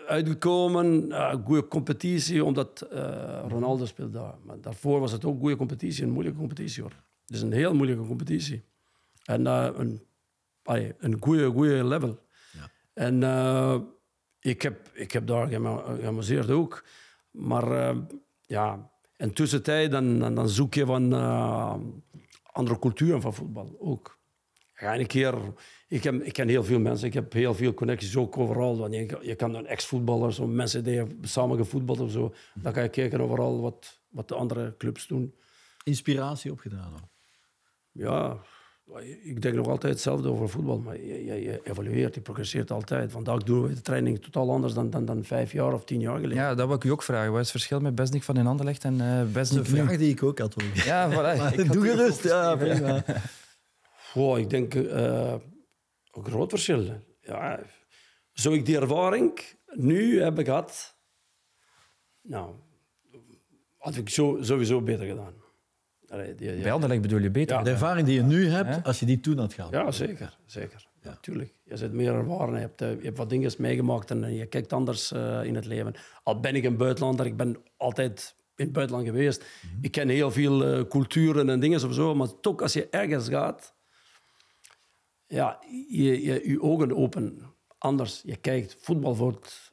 [0.08, 1.14] uitgekomen.
[1.46, 2.88] goede competitie, omdat
[3.48, 4.36] Ronaldo speelt daar.
[4.44, 6.94] Maar daarvoor was het ook goede competitie, een moeilijke competitie hoor.
[7.26, 8.64] Het is een heel moeilijke competitie.
[9.24, 10.02] En uh, een,
[10.64, 12.20] allee, een goede, goede level.
[12.52, 12.70] Ja.
[12.94, 13.80] En uh,
[14.42, 16.86] ik, heb, ik heb daar geamuseerd ook.
[17.32, 17.98] Maar uh,
[18.46, 21.14] ja, in tussentijd dan, dan, dan, zoek je van
[22.44, 24.20] andere culturen van voetbal ook.
[24.82, 25.36] Ja, een keer,
[25.88, 28.78] ik, heb, ik ken heel veel mensen, ik heb heel veel connecties ook overal.
[28.78, 32.34] Want je, je kan een ex-voetballers of mensen die samen gevoetbald of zo.
[32.54, 35.36] Dan kan je kijken overal wat, wat de andere clubs doen.
[35.84, 36.90] Inspiratie opgedaan?
[36.90, 37.10] Hoor.
[37.92, 38.42] Ja,
[39.24, 43.12] ik denk nog altijd hetzelfde over voetbal, maar je, je, je evolueert, je progresseert altijd.
[43.12, 46.16] Vandaag doen we de training totaal anders dan, dan, dan vijf jaar of tien jaar
[46.16, 46.38] geleden.
[46.38, 47.32] Ja, dat wil ik u ook vragen.
[47.32, 50.24] Wat is het verschil met Besnik van in Anderlecht en uh, Besnik vraag die ik
[50.24, 50.54] ook had.
[50.54, 50.84] Hoor.
[50.86, 51.54] Ja, voilà.
[51.60, 52.24] ik doe gerust.
[52.24, 53.04] Ja, prima.
[54.14, 55.34] Wow, ik denk uh,
[56.12, 56.84] een groot verschil.
[57.22, 57.60] Ja,
[58.34, 60.96] zo ik die ervaring nu heb gehad,
[62.22, 62.56] nou,
[63.78, 65.41] had ik zo, sowieso beter gedaan.
[66.12, 66.62] Allee, die, ja.
[66.62, 67.64] Bij Anderlecht bedoel je beter.
[67.64, 69.72] de ervaring die je nu hebt, als je die toen had gehad.
[69.72, 70.38] Ja, zeker.
[70.46, 70.88] zeker.
[71.02, 71.54] Natuurlijk.
[71.64, 72.54] Je zit meer ervaren.
[72.54, 75.66] Je hebt, eh, je hebt wat dingen meegemaakt en je kijkt anders uh, in het
[75.66, 75.94] leven.
[76.24, 79.42] Al ben ik een buitenlander, ik ben altijd in het buitenland geweest.
[79.42, 79.80] Mm -hmm.
[79.82, 83.28] Ik ken heel veel uh, culturen en dingen of zo, maar toch als je ergens
[83.28, 83.76] gaat,
[85.28, 87.42] ja, je, je, je ogen open
[87.78, 88.22] anders.
[88.26, 89.71] Je kijkt, voetbal wordt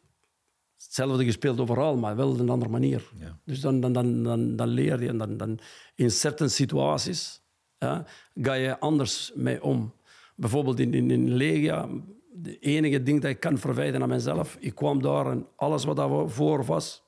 [0.88, 3.11] hetzelfde gespeeld overal, maar wel op een andere manier.
[3.18, 3.38] Ja.
[3.44, 5.09] Dus dan, dan, dan, dan, dan, leer je.
[5.09, 5.59] En dan, dan,
[5.94, 7.40] in certain situaties
[7.79, 9.94] ja, ga je anders mee om.
[10.37, 11.88] Bijvoorbeeld in, in, in Legia,
[12.33, 15.96] de enige ding dat ik kan verwijten aan mezelf, ik kwam daar en alles wat
[15.96, 17.03] daarvoor was,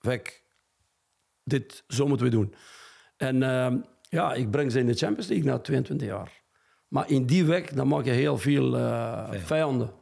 [0.00, 0.20] weg.
[1.44, 2.54] Dit, zo moeten we doen.
[3.16, 6.42] En uh, ja, ik breng ze in de Champions League na 22 jaar.
[6.88, 9.92] Maar in die weg, dan maak je heel veel uh, vijanden.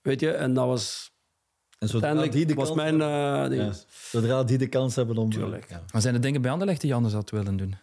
[0.00, 1.16] Weet je, en dat was
[1.78, 2.94] en zodra die de was kans mijn...
[2.94, 5.30] Uh, ja, zodra die de kans hebben om...
[5.30, 5.68] Tuurlijk.
[5.68, 5.82] Ja.
[5.92, 7.76] Maar zijn er dingen bij Anderlecht die je anders had willen doen?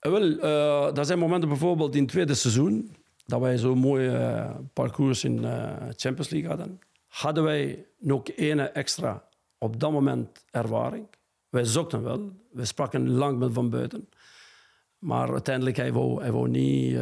[0.00, 4.50] Uh, wel, uh, er zijn momenten bijvoorbeeld in het tweede seizoen dat wij zo'n mooie
[4.72, 5.38] parcours in
[5.96, 6.78] Champions League hadden.
[7.06, 9.24] Hadden wij nog één extra
[9.58, 11.06] op dat moment ervaring.
[11.48, 12.30] Wij zochten wel.
[12.52, 14.08] We spraken lang met Van Buiten.
[14.98, 16.98] Maar uiteindelijk, hij wou, hij wou niet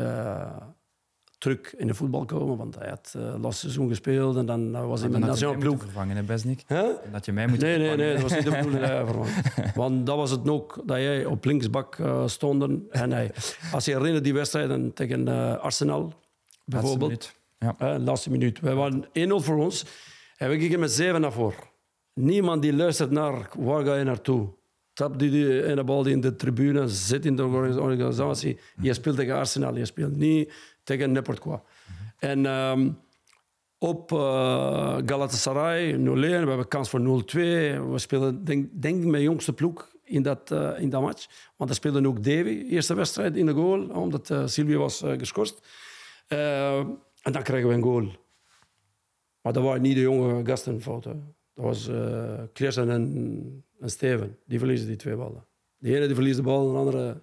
[1.42, 2.56] terug in de voetbal komen.
[2.56, 5.80] Want hij had uh, last seizoen gespeeld en dan was hij met nationale ploeg.
[5.80, 6.62] vervangen, hè, Besnik?
[6.66, 6.88] Huh?
[7.12, 9.24] Dat je mij moet nee, nee, nee, dat was niet de bedoeling.
[9.74, 12.90] Want dat was het ook, dat jij op linksbak uh, stond.
[12.90, 13.30] En hij,
[13.72, 16.12] als je herinnert die wedstrijden tegen uh, Arsenal,
[16.64, 17.32] bijvoorbeeld.
[17.58, 17.78] Laatste minuut.
[17.78, 17.98] Ja.
[17.98, 18.60] laatste minuut.
[18.60, 19.08] Wij waren 1-0
[19.44, 19.84] voor ons.
[20.36, 21.64] En we gingen met 7 naar voren.
[22.14, 24.48] Niemand die luistert naar waar ga je naartoe.
[24.92, 28.58] Tap die, die ene bal die in de tribune zit in de organisatie.
[28.80, 31.58] Je speelt tegen Arsenal, je speelt niet tegen n'importe quoi.
[32.18, 32.90] En ehm,
[33.78, 34.18] op uh,
[35.06, 37.04] Galatasaray 0-1, we hebben kans voor 0-2.
[37.34, 41.26] We spelen, denk, denk mijn jongste ploeg in dat, uh, in dat match.
[41.56, 45.66] Want er speelde ook Davy, eerste wedstrijd in de goal, omdat uh, Silvio was geschorst.
[46.26, 48.08] en dan krijgen we een goal.
[49.40, 51.04] Maar dat waren niet de jonge gasten fout.
[51.04, 51.14] Hè.
[51.54, 54.38] Dat was uh, en, en Steven.
[54.46, 55.44] Die verliezen die twee ballen.
[55.78, 57.22] De ene die verliest de bal, de andere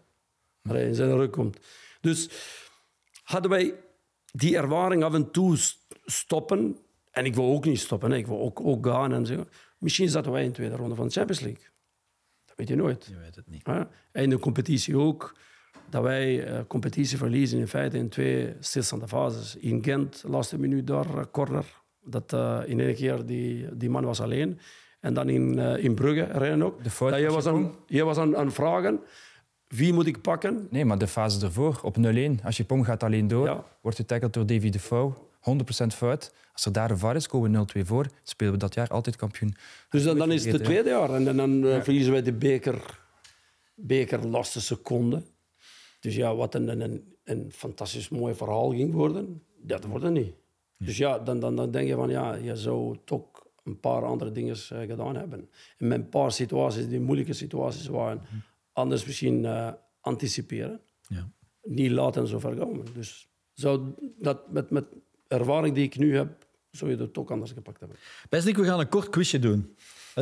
[0.63, 1.57] in zijn rug komt.
[2.01, 2.29] Dus
[3.29, 3.75] hadden wij
[4.31, 5.57] die ervaring af en toe
[6.05, 6.77] stoppen.
[7.11, 8.17] En ik wil ook niet stoppen, hè.
[8.17, 9.45] ik wil ook, ook gaan en zo.
[9.77, 11.63] Misschien zaten wij in de tweede ronde van de Champions League.
[12.45, 13.05] Dat weet je nooit.
[13.05, 13.63] Je weet het niet.
[14.11, 15.35] En in de competitie ook.
[15.89, 19.55] Dat wij uh, competitie verliezen in feite in twee stilstaande fases.
[19.55, 21.65] In Gent, laatste minuut daar, uh, corner.
[22.01, 24.59] Dat uh, in één keer die, die man was alleen.
[24.99, 26.83] En dan in, in Brugge, rijden ook.
[26.83, 28.99] De dat je was, aan, je was aan, aan vragen,
[29.69, 30.67] wie moet ik pakken?
[30.69, 32.43] Nee, maar de fase ervoor, op 0-1.
[32.43, 33.65] Als je pom gaat alleen door, ja.
[33.81, 35.13] wordt getackled door Davy Defoe.
[35.39, 35.41] 100%
[35.87, 36.33] fout.
[36.53, 38.05] Als er daar een VAR is, komen we 0-2 voor.
[38.23, 39.55] Spelen we dat jaar altijd kampioen.
[39.89, 41.13] Dus dan, dan is het het tweede jaar.
[41.13, 41.83] En, dan ja.
[41.83, 42.99] verliezen wij de beker,
[43.75, 45.23] beker laatste seconde.
[45.99, 50.33] Dus ja, wat een, een, een fantastisch mooi verhaal ging worden, dat wordt het niet.
[50.77, 53.23] Dus ja, dan, dan, dan denk je van ja, je zou toch
[53.63, 55.49] een paar andere dingen uh, gedaan hebben.
[55.77, 58.21] En met een paar situaties die moeilijke situaties waren,
[58.73, 60.81] anders misschien uh, anticiperen.
[61.07, 61.31] Ja.
[61.63, 62.85] Niet laten zo ver komen.
[62.93, 63.81] Dus zou
[64.19, 64.85] dat met, met
[65.27, 67.97] ervaring die ik nu heb, zou je het toch anders gepakt hebben.
[68.29, 69.75] Best we gaan een kort quizje doen.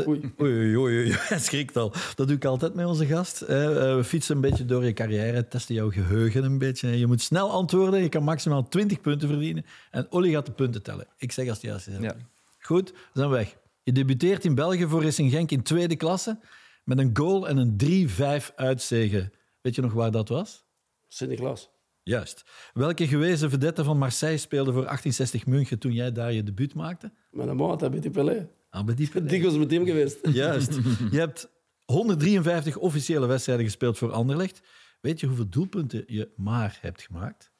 [0.07, 0.33] Oei.
[0.41, 1.93] Oei, oei, oei, hij schrikt al.
[2.15, 3.39] Dat doe ik altijd met onze gast.
[3.39, 6.99] We fietsen een beetje door je carrière, testen jouw geheugen een beetje.
[6.99, 9.65] Je moet snel antwoorden, je kan maximaal 20 punten verdienen.
[9.91, 11.07] En Olly gaat de punten tellen.
[11.17, 11.97] Ik zeg als het juist is.
[11.99, 12.15] Ja.
[12.59, 13.55] Goed, we zijn weg.
[13.83, 16.39] Je debuteert in België voor Racing Genk in tweede klasse
[16.87, 18.09] met een goal en een
[18.51, 19.31] 3-5 uitzege.
[19.61, 20.65] Weet je nog waar dat was?
[21.07, 21.69] Sint-Niklaas.
[22.03, 22.43] Juist.
[22.73, 27.11] Welke gewezen vedette van Marseille speelde voor 1860 München toen jij daar je debuut maakte?
[27.31, 28.49] Met een maat, Abedi Pelé.
[28.69, 29.25] Abedi Pelé.
[29.29, 30.17] Die was met hem geweest.
[30.33, 30.73] Juist.
[31.11, 31.49] Je hebt
[31.85, 34.61] 153 officiële wedstrijden gespeeld voor Anderlecht.
[35.01, 37.51] Weet je hoeveel doelpunten je maar hebt gemaakt?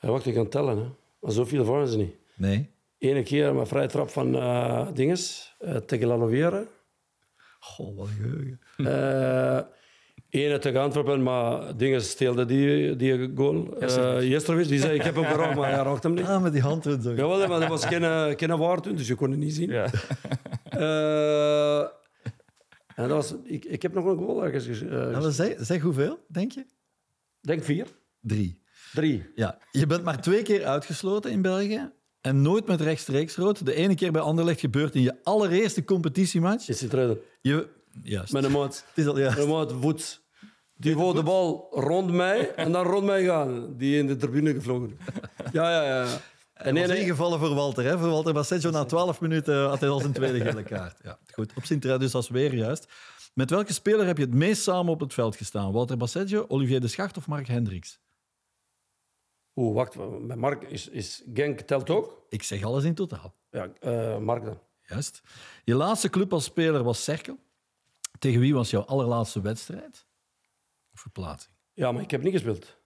[0.00, 0.78] Ja, wacht, ik kan tellen.
[0.78, 0.88] Hè.
[1.20, 2.14] Maar zoveel waren ze niet.
[2.34, 2.70] Nee.
[2.98, 6.08] Ene keer met vrije trap van uh, dinges, uh, tegen.
[7.64, 8.60] Goh, wat een geheugen.
[8.76, 9.60] Uh,
[10.28, 13.82] Ene tegen Antwerpen, maar dingen steelde die, die goal.
[13.82, 16.26] Uh, Jestrovic, die zei, ik heb hem geraakt, maar hij raakte hem niet.
[16.26, 17.12] Ah, met die hand zo.
[17.14, 19.70] Jawel, maar dat was geen, geen waar toen, dus je kon het niet zien.
[19.70, 19.90] Ja.
[20.76, 21.80] Uh,
[22.94, 26.18] en dat was, ik, ik heb nog een goal ergens uh, nou, zeg, zeg hoeveel,
[26.28, 26.66] denk je?
[27.40, 27.86] Denk vier.
[28.20, 28.62] Drie.
[28.92, 29.30] Drie.
[29.34, 29.58] Ja.
[29.70, 31.90] Je bent maar twee keer uitgesloten in België.
[32.20, 33.66] En nooit met rechtstreeks rood.
[33.66, 36.68] De ene keer bij Anderlecht gebeurt in je allereerste competitiematch.
[36.68, 37.18] Is het redden?
[37.42, 37.68] Je,
[38.02, 38.32] juist.
[38.32, 38.84] Met een maat.
[38.94, 40.22] Het is al een maat voet.
[40.74, 43.76] Die wou de bal rond mij en dan rond mij gaan.
[43.76, 44.98] Die in de tribune gevlogen.
[45.52, 46.20] Ja, ja, ja.
[46.54, 47.00] En nee.
[47.00, 47.84] ingevallen voor Walter.
[47.84, 47.98] Hè?
[47.98, 50.98] Voor Walter Basseggio na 12 minuten had hij al zijn tweede gele kaart.
[51.02, 51.52] Ja, goed.
[51.54, 52.92] Op Sint dus als weer juist.
[53.34, 55.72] Met welke speler heb je het meest samen op het veld gestaan?
[55.72, 58.00] Walter Basseggio, Olivier de Schacht of Mark Hendricks?
[59.54, 59.96] Oeh, wacht.
[60.20, 62.26] Met Mark is, is Genk telt ook?
[62.28, 63.34] Ik zeg alles in totaal.
[63.50, 64.58] Ja, uh, Mark dan.
[64.92, 65.22] Juist.
[65.64, 67.38] Je laatste club als speler was Cerkel.
[68.18, 70.06] Tegen wie was jouw allerlaatste wedstrijd?
[70.92, 71.54] Of verplaatsing?
[71.72, 72.76] Ja, maar ik heb niet gespeeld.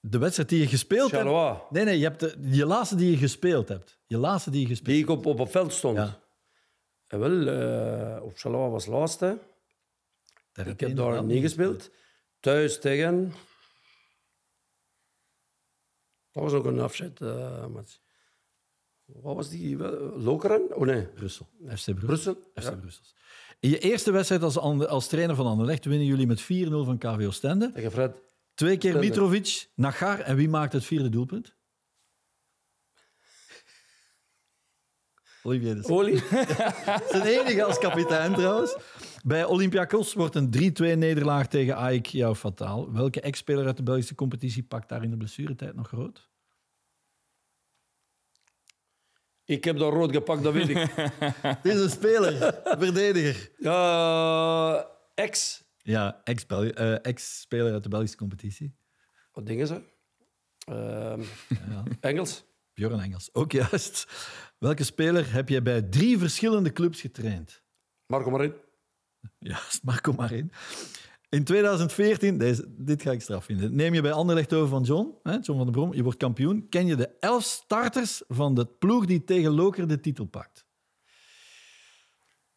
[0.00, 1.46] De wedstrijd die je gespeeld Charleroi.
[1.46, 1.70] hebt?
[1.70, 3.98] Nee, nee, je hebt de, je laatste die je gespeeld hebt.
[4.06, 5.96] Je laatste die je gespeeld Die ik op, op het veld stond?
[5.96, 6.20] Ja.
[7.06, 7.30] En wel,
[8.16, 9.38] uh, op Charleroi was laatste.
[10.52, 11.90] Daar ik heb daar niet gespeeld.
[12.40, 13.34] Thuis tegen...
[16.30, 17.20] Dat was ook een afzet.
[17.20, 17.64] Uh.
[19.04, 19.76] Wat was die?
[20.16, 20.76] Lokeren?
[20.76, 21.06] Oh nee.
[21.06, 21.48] Brussel.
[21.76, 22.34] FC Brussel.
[22.54, 22.76] FC Ja.
[22.76, 23.04] Brussel.
[23.60, 27.30] In je eerste wedstrijd als, als trainer van Anderlecht winnen jullie met 4-0 van KVO
[27.30, 27.70] Stende.
[27.72, 28.22] Tegen Fred.
[28.54, 29.08] Twee keer Stende.
[29.08, 31.54] Mitrovic, Nagar en wie maakt het vierde doelpunt?
[35.42, 35.88] Olivier de.
[35.88, 36.18] Olie?
[37.12, 38.76] Zijn enige als kapitein trouwens.
[39.24, 42.92] Bij Olympiakos wordt een 3-2 nederlaag tegen AEK jou fataal.
[42.92, 46.30] Welke ex-speler uit de Belgische competitie pakt daar in de blessuretijd nog rood?
[49.44, 50.76] Ik heb daar rood gepakt, dat weet ik.
[51.42, 53.50] Het is een speler, een verdediger.
[53.58, 55.64] Ja, ex.
[55.76, 58.76] Ja, ex-Bel- eh, ex-speler uit de Belgische competitie.
[59.32, 59.82] Wat dingen ze?
[60.64, 61.20] Ehm,
[61.70, 62.44] Ja, Engels.
[62.74, 64.06] Bjorn Engels, ook juist.
[64.58, 67.62] Welke speler heb jij bij drie verschillende clubs getraind?
[68.06, 68.54] Marco Marin.
[69.38, 70.52] Juist, Marco Marin.
[71.32, 75.14] In 2014, deze, dit ga ik straf vinden, neem je bij Anderlecht over van John,
[75.22, 76.68] hè, John van den Brom, je wordt kampioen.
[76.68, 80.66] Ken je de elf starters van de ploeg die tegen Loker de titel pakt?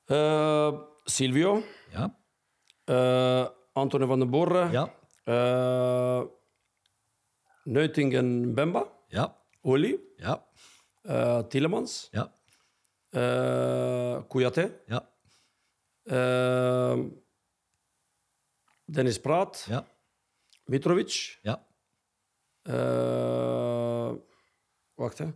[0.06, 1.64] Eh, Silvio.
[1.92, 2.18] Ja,
[3.74, 4.70] Antonio van den Borre.
[4.72, 6.22] ja, Eh,
[7.64, 8.88] Neuting en Bemba.
[9.08, 9.38] ja.
[9.62, 10.46] Oli, Ja.
[11.02, 12.34] eh Tielemans, Ja.
[14.28, 15.10] Kouyaté, Ja.
[18.86, 19.88] Dennis Praat, Ja.
[20.66, 21.40] Mitrovic.
[21.42, 21.68] Ja.
[22.62, 24.14] eh,
[24.94, 25.34] wacht, hè.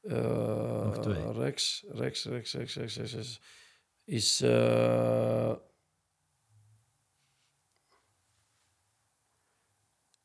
[0.00, 1.32] Eh, Nog twee.
[1.32, 3.40] Rechts, rechts, rechts, rechts, rechts, rechts, rechts.
[4.04, 4.40] Is...
[4.40, 5.56] eh,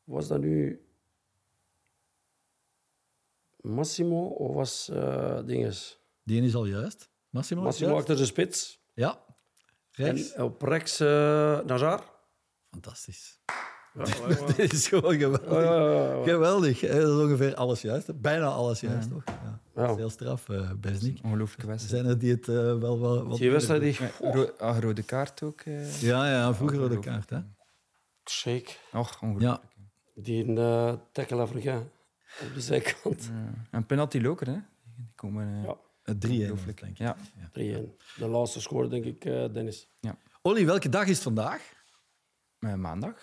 [0.04, 0.82] was dat nu...
[3.62, 4.86] Massimo of was
[5.44, 5.98] dinges?
[6.22, 7.10] Die is al juist.
[7.30, 8.80] Massimo, Massimo achter de spits.
[8.94, 9.24] Ja.
[9.90, 10.32] Rechts.
[10.32, 11.08] En op rechts uh,
[11.60, 12.17] Najar.
[12.82, 13.38] Fantastisch.
[13.94, 14.52] Ja, ja, ja.
[14.56, 15.50] Dit is gewoon geweldig.
[15.50, 16.24] Ja, ja, ja, ja.
[16.24, 16.80] Geweldig.
[16.80, 17.00] hè.
[17.00, 18.20] Dat is ongeveer alles juist.
[18.20, 19.22] Bijna alles juist, toch?
[19.26, 19.60] Ja.
[19.74, 19.90] Dat Ja.
[19.90, 21.18] is heel straf, eh Besnik.
[21.24, 22.02] Ongelooflijke Er wedstrijd.
[22.02, 23.00] zijn er die het eh, wel...
[23.00, 23.96] wel wat Die wedstrijd die...
[24.00, 25.60] Ja, ro- ah, rode kaart ook.
[25.60, 26.00] eh.
[26.00, 27.26] Ja, ja, vroeger rode ongelooflijk.
[27.28, 27.48] kaart, hè.
[28.30, 28.70] Shake.
[28.92, 29.62] Och, ongelooflijk.
[30.14, 30.22] Ja.
[30.22, 31.42] Die in uh, tackle.
[31.42, 31.52] Op
[32.54, 33.24] de zijkant.
[33.24, 33.52] Ja.
[33.70, 34.58] En penalty loker, hè?
[34.96, 35.54] Die komen.
[35.58, 35.76] eh, Ja.
[36.02, 36.80] Het 3 Ongelooflijk.
[36.80, 36.98] denk ik.
[36.98, 37.16] Ja.
[37.52, 37.96] 3-1.
[38.16, 39.88] De laatste score, denk ik, eh, Dennis.
[40.42, 41.76] Olly, welke dag is het vandaag?
[42.58, 43.14] Eh, maandag,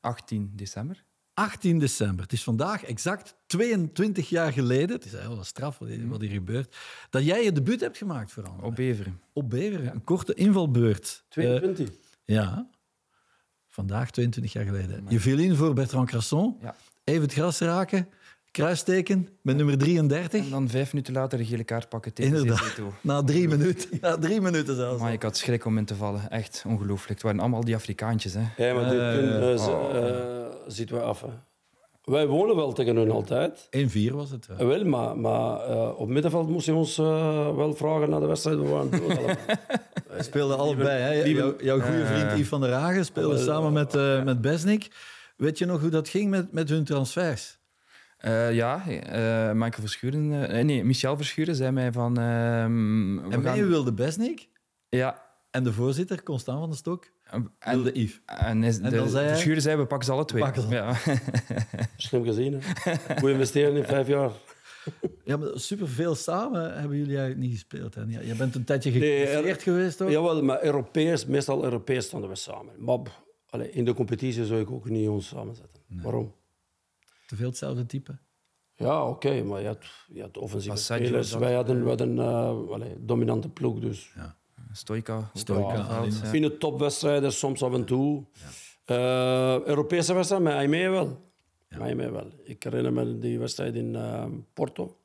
[0.00, 1.04] 18 december.
[1.34, 2.22] 18 december.
[2.22, 6.30] Het is vandaag exact 22 jaar geleden, het is heel straf wat hier, wat hier
[6.30, 6.76] gebeurt,
[7.10, 8.64] dat jij je debuut hebt gemaakt voor anderen.
[8.64, 9.20] Op Beveren.
[9.32, 11.24] Op Beveren, een korte invalbeurt.
[11.28, 11.88] 22.
[11.88, 12.68] Eh, ja,
[13.68, 15.04] vandaag 22 jaar geleden.
[15.08, 16.74] Je viel in voor Bertrand Crasson, Ja.
[17.04, 18.08] even het gras raken,
[18.62, 20.44] kruisteken met nummer 33.
[20.44, 22.64] En dan vijf minuten later de gele kaart pakken tegen Inderdaad.
[22.64, 22.92] Ceto.
[23.00, 23.88] Na drie minuten.
[24.00, 25.00] Na drie minuten zelfs.
[25.02, 26.30] Maar ik had schrik om in te vallen.
[26.30, 27.08] Echt ongelooflijk.
[27.12, 28.34] Het waren allemaal die Afrikaantjes.
[28.34, 28.66] Hè.
[28.68, 29.96] Ja, maar dit Eh, eh, z- oh.
[30.08, 30.14] eh,
[30.66, 31.20] zitten we af.
[31.20, 31.28] Hè.
[32.04, 33.68] Wij wonen wel tegen hun altijd.
[33.70, 34.46] 1-4 was het.
[34.50, 34.64] Eh, ja.
[34.66, 38.58] Wel, maar, maar eh, op middenveld moest je ons eh, wel vragen naar de wedstrijd.
[38.58, 38.90] We waren.
[40.16, 41.02] We speelden allebei.
[41.02, 41.12] Hè?
[41.24, 44.88] Jouw, jouw goede vriend Yves van der Hagen speelde Eh, samen met, eh, met Besnik.
[45.36, 47.55] Weet je nog hoe dat ging met, met hun transfers?
[48.26, 50.48] Eh, ja, eh Michael Verschuren...
[50.48, 52.18] eh, nee, Michel Verschuren zei mij van...
[52.18, 54.48] ehm, En gaan- mij wilde Besnik
[54.88, 55.22] Ja.
[55.50, 58.20] en de voorzitter, Constant van den Stok, En, wilde Yves.
[58.26, 60.42] en, is, En de, dan zei Verschuren zei, we pakken ze alle twee.
[60.42, 60.68] pakken ze.
[60.68, 60.94] Ja.
[61.96, 62.60] Slim gezien.
[62.60, 62.94] Hè.
[63.18, 64.30] Goed investeren in vijf jaar.
[65.24, 67.94] Ja, maar superveel samen hebben jullie eigenlijk niet gespeeld.
[67.94, 68.02] Hè?
[68.08, 70.10] Ja, Je bent een tijdje Nee, geclasseerd geweest, toch?
[70.10, 72.72] Jawel, maar Europees, meestal Europees stonden we samen.
[72.78, 75.82] Maar pff, allee, in de competitie zou ik ook niet ons samenzetten.
[75.88, 76.34] Waarom?
[77.26, 78.18] Te veel hetzelfde type.
[78.74, 81.32] Ja, oké, maar je had, je had offensieve spelers.
[81.34, 84.14] Wij hadden, wij hadden eh, allee, dominante ploeg, dus...
[84.72, 85.16] Stoika.
[85.16, 86.16] ook Stoika, het veld, alleen- ja.
[86.16, 88.24] Fine topwedstrijden, soms af en toe.
[88.84, 91.30] Eh, Europese wedstrijden, met IME wel.
[91.88, 92.30] IME wel.
[92.44, 94.96] Ik herinner me die wedstrijd in eh, Porto.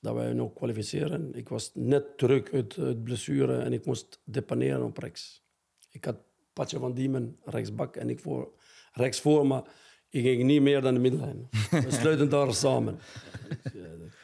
[0.00, 1.34] Dat wij nog kwalificeren.
[1.34, 5.42] Ik was net terug uit, uit blessure en ik moest depaneren op rechts.
[5.90, 6.16] Ik had
[6.52, 8.48] Patje van Diemen rechtsbak en ik voor,
[8.92, 9.62] rechts voor, maar
[10.10, 11.48] ik ging niet meer dan de middenlijn.
[11.70, 12.98] We sluiten daar samen.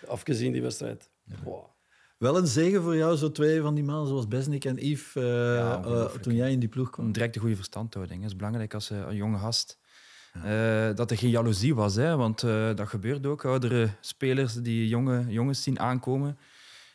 [0.06, 1.10] Afgezien die wedstrijd.
[1.44, 1.64] Wow.
[2.18, 5.72] Wel een zegen voor jou, zo twee van die mannen zoals Besnik en Yves, eh,
[5.72, 7.06] eh, toen jij in die ploeg kwam.
[7.06, 8.20] Een directe goede verstandhouding.
[8.20, 9.78] Dat is belangrijk als eh, een jonge gast.
[10.44, 13.44] Eh, dat er geen jaloezie was, hè, want eh, dat gebeurt ook.
[13.44, 16.38] Oudere spelers die jonge jongens zien aankomen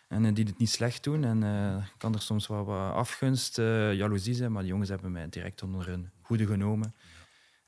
[0.08, 1.24] en die het niet slecht doen.
[1.24, 5.12] En eh, kan er soms wel wat afgunst, eh, jaloezie zijn, maar die jongens hebben
[5.12, 6.96] mij direct onder hun hoede genomen.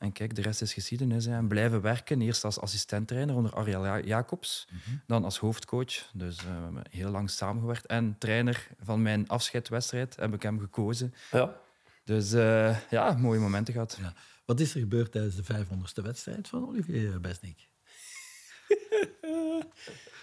[0.02, 1.26] En kijk, de rest is geschiedenis.
[1.26, 1.36] Hè.
[1.36, 4.68] En blijven werken, eerst als assistenttrainer onder Ariel Ja- Jacobs,
[5.08, 6.10] dan als hoofdcoach.
[6.14, 7.86] Dus eh, we hebben heel lang samengewerkt.
[7.86, 11.14] En trainer van mijn afscheidwedstrijd heb ik hem gekozen.
[11.32, 11.56] Ja.
[12.04, 13.98] Dus eh, ja, mooie momenten gehad.
[14.02, 14.14] Ja.
[14.46, 17.70] Wat is er gebeurd tijdens de 500ste wedstrijd van Olivier Besnik?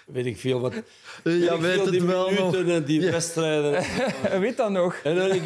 [0.07, 0.73] Weet ik veel wat.
[1.25, 2.53] Ja, weet veel het die wel nog.
[2.53, 3.85] minuten en die wedstrijden.
[4.41, 4.95] Weet dat nog?
[4.95, 5.43] En dan, ik,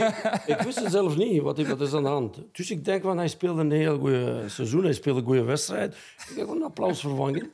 [0.46, 2.38] ik wist het zelf niet, wat, wat is aan de hand.
[2.52, 5.94] Dus ik denk, van, hij speelde een heel goede seizoen, hij speelde een goede wedstrijd.
[6.30, 7.52] Ik heb een applaus vervangen.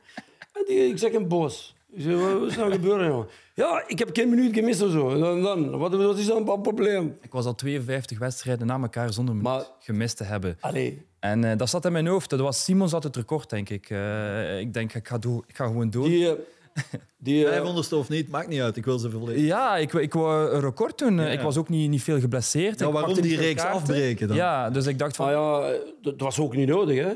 [0.53, 1.75] En die, ik zeg hem boos.
[1.91, 3.27] Ik zeg, wat is er nou gebeuren, jongen?
[3.55, 5.19] Ja, ik heb geen minuut gemist of zo.
[5.19, 7.17] Dan, dan, wat, wat is dan het probleem?
[7.21, 10.57] Ik was al 52 wedstrijden na elkaar zonder minuut Maar- gemist te hebben.
[10.59, 12.29] Allee, En eh, dat zat in mijn hoofd.
[12.29, 13.89] Dat was Simon zat het record, denk ik.
[13.89, 16.03] Eh, ik denk, ik ga, door, ik ga gewoon door.
[16.03, 16.29] die...
[16.29, 16.35] eh,
[17.17, 18.77] die eh, 500ste of niet, maakt niet uit.
[18.77, 19.43] Ik wil ze volledig.
[19.45, 21.19] Ja, ik, ik wou een record doen.
[21.19, 22.79] Ik was ook niet, niet veel geblesseerd.
[22.79, 23.81] Ja, Ik waarom die reeks kaarten.
[23.81, 24.37] afbreken dan?
[24.37, 25.25] Ja, dus ik dacht van...
[25.25, 27.11] Maar ja, dat was ook niet nodig, hè.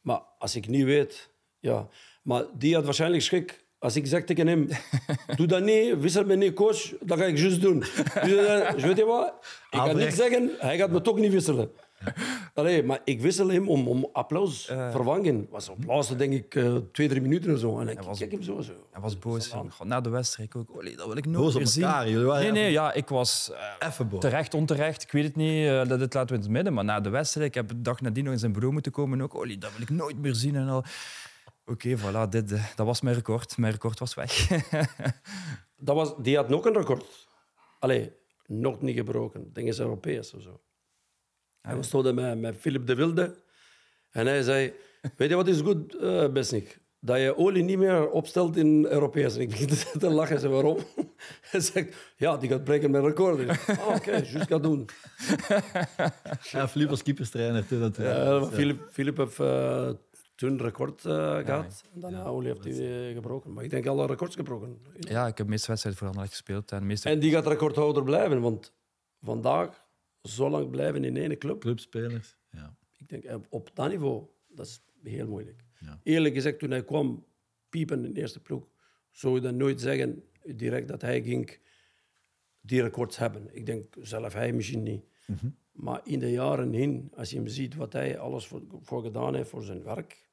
[0.00, 1.30] Maar als ik niet weet...
[1.58, 1.88] Ja.
[2.22, 3.63] Maar die had waarschijnlijk schrik.
[3.84, 4.68] Als ik zeg tegen hem,
[5.36, 7.78] doe dat niet, wissel me niet, coach, dat ga ik juist doen.
[7.78, 9.32] Dus, eh, weet je wat?
[9.70, 11.70] Ik ga niet zeggen, hij gaat me toch niet wisselen.
[12.54, 15.46] Allee, maar ik wissel hem om, om applaus vervangen.
[15.50, 17.78] was op laatste, denk ik, eh, twee, drie minuten of zo.
[17.80, 18.60] En ik was- kijk hem zo.
[18.60, 18.72] zo.
[18.90, 19.48] Hij was boos.
[19.48, 20.68] God, na de wedstrijd ook.
[20.76, 21.82] Olie, dat wil ik nooit Boos op meer zien.
[21.84, 24.20] elkaar, jullie waren Nee, nee, even- ja, ik was eh, Even boos.
[24.20, 25.02] terecht, onterecht.
[25.02, 25.88] Ik weet het niet.
[25.88, 26.72] dat dit laten we in het midden.
[26.72, 29.20] Maar na de wedstrijd, ik heb de dag nadien nog in zijn bureau moeten komen.
[29.22, 30.56] Ook, Olie, dat wil ik nooit meer zien.
[30.56, 30.84] En al.
[31.66, 33.56] Oké, voilà, dit, eh, dat was mijn record.
[33.58, 34.48] Mijn record was weg.
[35.76, 37.26] Dat was, die had nog een record.
[37.78, 38.12] Allee,
[38.46, 39.52] nog niet gebroken.
[39.52, 40.60] Ding is Europees of zo.
[41.60, 43.42] En we stonden met, met Philip de Wilde.
[44.10, 44.72] En hij zei,
[45.16, 46.82] weet je wat is goed, eh Besnik?
[47.00, 49.34] Dat je olie niet meer opstelt in Europees.
[49.34, 50.40] En ik begin te- lachen.
[50.40, 50.78] Ze waarom?
[51.50, 53.48] Hij zegt, ja, die gaat breken met record.
[53.68, 54.88] Ah, oké, juist gaat doen.
[56.50, 57.80] Ja, Filip was keeperstrainer toen.
[57.80, 59.90] Dat, Ja, Philip, Philip heeft eh,
[60.34, 61.84] toen record eh, gehad.
[61.94, 63.52] En daarna olie heeft hij gebroken.
[63.52, 64.78] Maar ik denk alle records gebroken.
[64.98, 66.72] ja, ik heb de meeste wedstrijden voor Anderlecht gespeeld.
[66.72, 67.08] En meeste...
[67.08, 68.40] En die gaat recordhouder blijven.
[68.40, 68.72] Want
[69.20, 69.84] vandaag,
[70.22, 71.60] zo lang blijven in één club...
[71.60, 72.36] Clubspelers.
[72.50, 72.76] Ja.
[72.98, 75.64] Ik denk, eh, op dat niveau, dat is heel moeilijk.
[75.78, 76.00] Ja.
[76.02, 77.26] Eerlijk gezegd, toen hij kwam
[77.68, 78.68] piepen in de eerste ploeg,
[79.10, 81.58] zou je dan nooit zeggen direct dat hij ging
[82.60, 83.48] die records hebben.
[83.56, 85.04] Ik denk zelf hij misschien niet.
[85.74, 89.34] Maar in de jaren heen, als je hem ziet wat hij alles voor, voor gedaan
[89.34, 90.28] heeft voor zijn werk,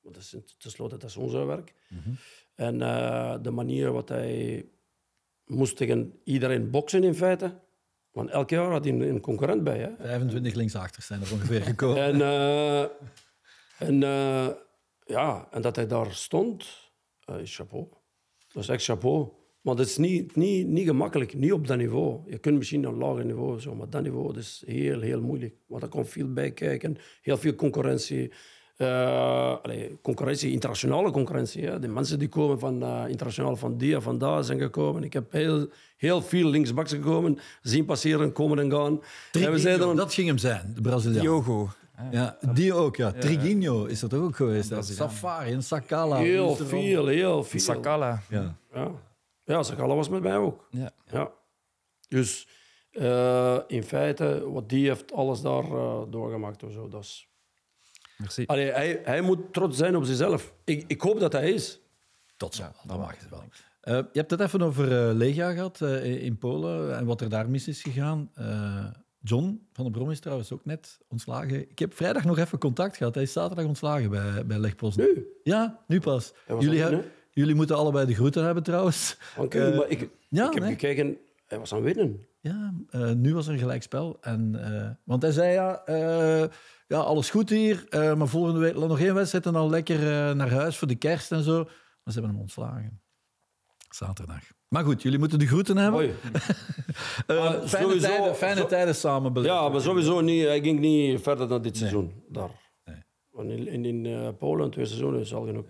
[0.00, 1.74] want dat is tenslotte dat is onze werk,
[2.54, 4.66] en eh, de manier wat hij
[5.44, 7.60] moest tegen iedereen boksen in feite,
[8.10, 9.78] want elk jaar had hij een, een concurrent bij.
[9.78, 9.90] Hè?
[10.06, 12.02] 25 linksachter zijn er ongeveer gekomen.
[12.02, 12.82] En, eh,
[13.78, 14.48] en, eh,
[15.04, 16.66] ja, en dat hij daar stond,
[17.38, 17.88] is chapeau.
[18.52, 19.32] Dat is echt chapeau.
[19.64, 22.20] Maar dat is niet, niet, niet gemakkelijk, niet op dat niveau.
[22.26, 25.54] Je kunt misschien een lager niveau, zo, maar dat niveau dat is heel, heel moeilijk.
[25.66, 28.32] Want er komt veel bij kijken, heel veel concurrentie.
[28.76, 31.64] Eh, allee, concurrentie, internationale concurrentie.
[31.64, 31.78] Hè.
[31.78, 35.02] De mensen die komen van eh, internationaal van die en van daar zijn gekomen.
[35.04, 39.00] Ik heb heel, heel veel linksbacks gekomen, zien passeren, komen en gaan.
[39.32, 41.22] en we zeiden dan, dat ging hem zijn, de Braziliaan.
[41.22, 41.68] Diogo.
[42.10, 43.12] Ja, die ook, ja.
[43.12, 44.74] Triguinho is dat ook geweest.
[44.80, 46.16] Safari en Sakala.
[46.16, 47.60] heel veel, heel veel.
[47.60, 48.22] Sakala.
[48.28, 48.56] Ja.
[49.44, 50.66] Ja, Sakala was met mij ook.
[50.70, 50.90] Ja.
[51.10, 51.30] Ja.
[52.08, 52.48] Dus
[52.90, 56.62] eh, in feite, wat die heeft alles daar eh, doorgemaakt.
[56.62, 57.28] of zo, dat is...
[58.18, 58.44] Merci.
[58.46, 60.54] Allee, hij, hij moet trots zijn op zichzelf.
[60.64, 61.80] Ik, ik hoop dat hij is.
[62.36, 63.42] Tot zo, Ja, dat mag het wel.
[63.80, 67.28] Eh, je hebt het even over eh, Legia gehad eh, in Polen en wat er
[67.28, 68.30] daar mis is gegaan.
[68.34, 68.84] Eh,
[69.20, 71.70] John van der Brom is trouwens ook net ontslagen.
[71.70, 73.14] Ik heb vrijdag nog even contact gehad.
[73.14, 75.06] Hij is zaterdag ontslagen bij, bij Leg Poznan.
[75.06, 75.26] Nu.
[75.42, 76.34] Ja, nu pas.
[76.58, 79.16] Jullie, hebben- jullie moeten allebei de groeten hebben trouwens.
[79.36, 80.72] Want, Eh, maar ik, ja, ik heb nee.
[80.72, 81.16] gekeken,
[81.46, 82.26] hij was aan het winnen.
[82.40, 84.16] Ja, eh, nu was er een gelijkspel.
[84.20, 85.82] En, eh, want hij zei ja,
[86.86, 89.98] ja, alles goed hier, maar volgende week nog één wedstrijd en dan lekker
[90.36, 91.56] naar huis voor de kerst en zo.
[91.64, 93.02] Maar ze hebben hem ontslagen.
[93.90, 94.40] Zaterdag.
[94.68, 96.10] Maar goed, jullie moeten de groeten hebben.
[97.26, 99.56] Maar fijne sowieso- tijden, fijne zo- tijden samen beleven.
[99.56, 100.44] Ja, maar sowieso niet.
[100.44, 102.22] Hij ging niet verder dan dit seizoen.
[102.28, 102.50] Daar.
[102.84, 103.56] Nee.
[103.66, 105.64] In, in, in Polen twee seizoenen is al genoeg.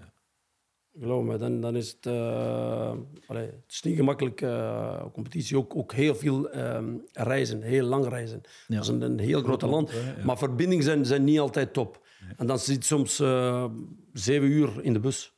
[1.01, 2.93] Geloof me, dan, dan is het, eh,
[3.27, 5.57] allee, het is niet gemakkelijk eh, competitie.
[5.57, 8.41] Ook, ook heel veel ehm, reizen, heel lang reizen.
[8.67, 8.75] Ja.
[8.75, 9.91] Dat is een, een heel groot land.
[9.91, 10.25] ja.
[10.25, 12.07] Maar verbindingen zijn, zijn niet altijd top.
[12.37, 13.65] En dan zit soms eh,
[14.13, 15.33] zeven uur in de bus.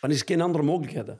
[0.00, 1.14] Dan is er geen andere mogelijkheid hè,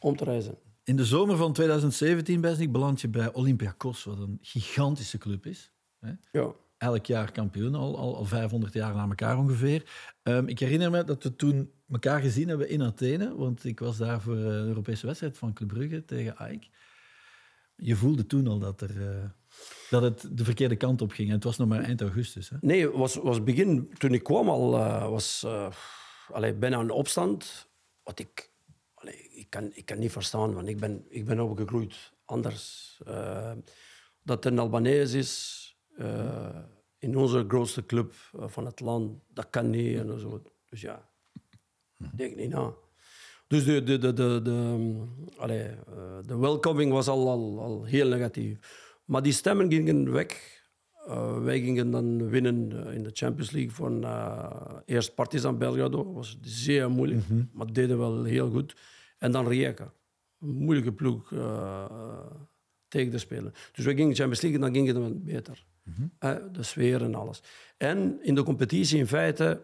[0.00, 0.58] om te reizen.
[0.84, 5.72] In de zomer van 2017, Besnik, beland je bij Olympiakos, wat een gigantische club is.
[6.00, 6.12] Hè?
[6.32, 6.52] Ja.
[6.78, 9.90] elk jaar kampioen, al, al, al 500 jaar na elkaar ongeveer.
[10.22, 13.96] Ehm, ik herinner me dat we toen elkaar gezien hebben in Athene, want ik was
[13.96, 16.68] daar voor eh, de Europese wedstrijd van Club Brugge tegen AEK.
[17.76, 19.30] Je voelde toen al dat, er, eh,
[19.90, 21.28] dat het de verkeerde kant op ging.
[21.28, 22.48] En het was nog maar eind augustus.
[22.48, 22.56] Hè?
[22.60, 25.46] Nee, was, was begin, toen ik kwam al, eh, was
[26.32, 27.70] allee, bijna een opstand.
[28.02, 28.52] Wat ik,
[28.94, 33.00] allee, ik, kan, ik kan niet verstaan, want ik ben, ik ben opgegroeid anders.
[34.22, 35.62] Dat een Albanees is
[36.98, 39.98] in onze grootste club van het land, dat kan niet.
[39.98, 40.42] En zo.
[40.68, 41.07] Dus ja,
[42.16, 42.72] denk niet na.
[43.46, 44.88] Dus de, de, de, de, de,
[45.36, 48.58] allee, eh, de welcoming was al, al, al heel negatief.
[49.04, 50.56] Maar die stemmen gingen weg.
[51.06, 56.04] Eh, wij gingen dan winnen eh, in de Champions League van uh, eerst Partizan Belgrado.
[56.04, 58.76] Dat was zeer moeilijk, maar deden wel heel goed.
[59.18, 59.92] En dan Rijeka.
[60.40, 61.28] Een moeilijke ploeg
[62.88, 63.52] tegen te spelen.
[63.72, 65.66] Dus wij gingen Champions League en dan ging het wel beter.
[66.18, 67.42] Eh, de sfeer en alles.
[67.76, 69.62] En in de competitie in feite,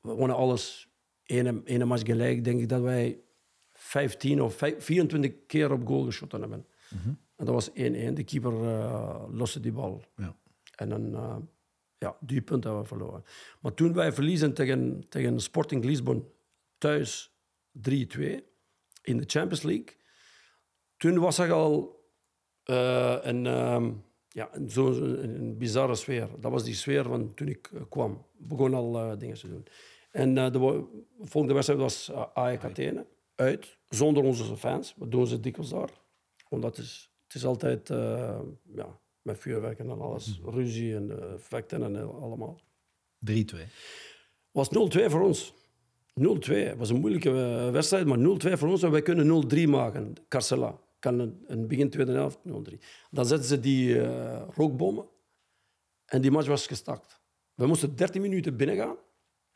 [0.00, 0.87] we wonnen alles.
[1.28, 3.20] Ene, ene match gelijk, denk ik dat wij
[3.72, 6.66] 15 of 5, 24 keer op goal geschoten hebben.
[7.36, 7.72] En dat was 1-1.
[7.72, 10.04] De keeper uh, loste die bal.
[10.16, 10.36] Ja.
[10.76, 11.36] En dan, uh,
[11.98, 13.24] ja, die punt hebben we verloren.
[13.60, 16.28] Maar toen wij verliezen tegen, tegen Sporting Lisbon
[16.78, 17.32] thuis
[17.72, 17.80] 3-2
[19.02, 19.96] in de Champions League,
[20.96, 22.02] toen was er al
[22.64, 26.28] uh, een, um, ja, zo'n een, een bizarre sfeer.
[26.40, 28.26] Dat was die sfeer van toen ik kwam.
[28.38, 29.66] Begon al dingen te doen.
[30.10, 30.84] En uh, de
[31.20, 34.94] volgende wedstrijd was uh, AEK Athene, uit, zonder onze fans.
[34.96, 35.90] We doen ze dikwijls daar.
[36.48, 38.40] Omdat het is, het is altijd uh,
[38.74, 40.48] ja, met vuurwerk en alles, mm.
[40.48, 42.60] ruzie en effecten en allemaal.
[43.30, 43.32] 3-2.
[44.50, 45.54] was 0-2 voor ons.
[46.18, 48.82] 0-2 was een moeilijke eh, wedstrijd, maar 0-2 voor ons.
[48.82, 50.14] En wij kunnen 0-3 maken.
[50.28, 52.50] Carcela kan een, een begin tweede helft 0-3.
[53.10, 55.06] Dan zetten ze die uh, rookbommen
[56.04, 57.20] en die match was gestakt.
[57.54, 58.96] We moesten 13 minuten binnengaan,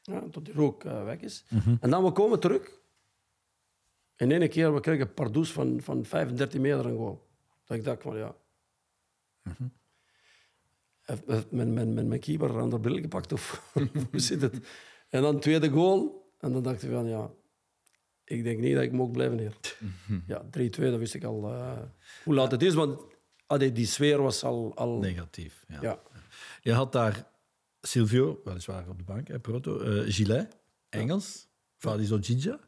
[0.03, 1.44] ja, tot die rook uh, weg is.
[1.80, 2.80] En dan we komen terug.
[4.16, 7.28] In één keer we kregen Pardoes van, van 35 meter een goal.
[7.64, 8.36] Dat ik dacht van ja.
[11.03, 13.72] Heeft mijn, mijn, mijn, mijn keeper aan de bril gepakt of
[14.11, 14.68] hoe zit het?
[15.09, 16.30] En dan tweede goal.
[16.38, 17.30] En dan dacht ik van ja,
[18.24, 19.57] ik denk niet dat ik mocht blijven hier.
[20.26, 21.78] Ja, 3-2, dat wist ik al uh,
[22.24, 22.74] hoe laat het is.
[22.74, 23.03] Want
[23.46, 24.72] allee, die sfeer was al...
[24.74, 25.78] al Negatief, ja.
[25.80, 26.00] ja.
[26.61, 27.32] Je had daar
[27.83, 30.57] Silvio, weliswaar op de bank, hè, Proto, uh, Gillet,
[30.89, 32.61] Engels, Fadizo Gija,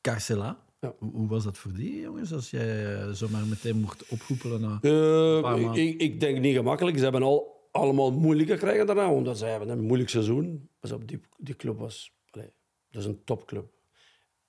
[0.00, 0.64] Carcela.
[0.80, 0.94] Ja.
[0.98, 4.60] Hoe, was dat voor die jongens, als jij uh, zomaar meteen mocht oproepelen?
[4.60, 6.96] Na uh, ik, ik, denk niet gemakkelijk.
[6.96, 10.70] Ze hebben al allemaal moeilijk gekregen daarna, omdat ze hebben een moeilijk seizoen.
[10.80, 12.14] Dus op die, die club was...
[12.30, 12.48] Allez,
[12.90, 13.72] dat is een topclub.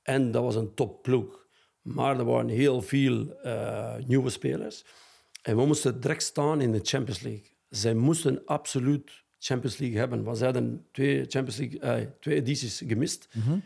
[0.02, 1.48] En dat was een topploeg.
[1.82, 4.86] Maar er waren heel veel uh, nieuwe spelers.
[5.42, 7.58] En we moesten direct staan in de Champions League.
[7.70, 10.24] Zij moesten absoluut Champions League hebben.
[10.24, 13.28] Want ze hadden twee, Champions League, uh, twee edities gemist.
[13.34, 13.60] Mhm.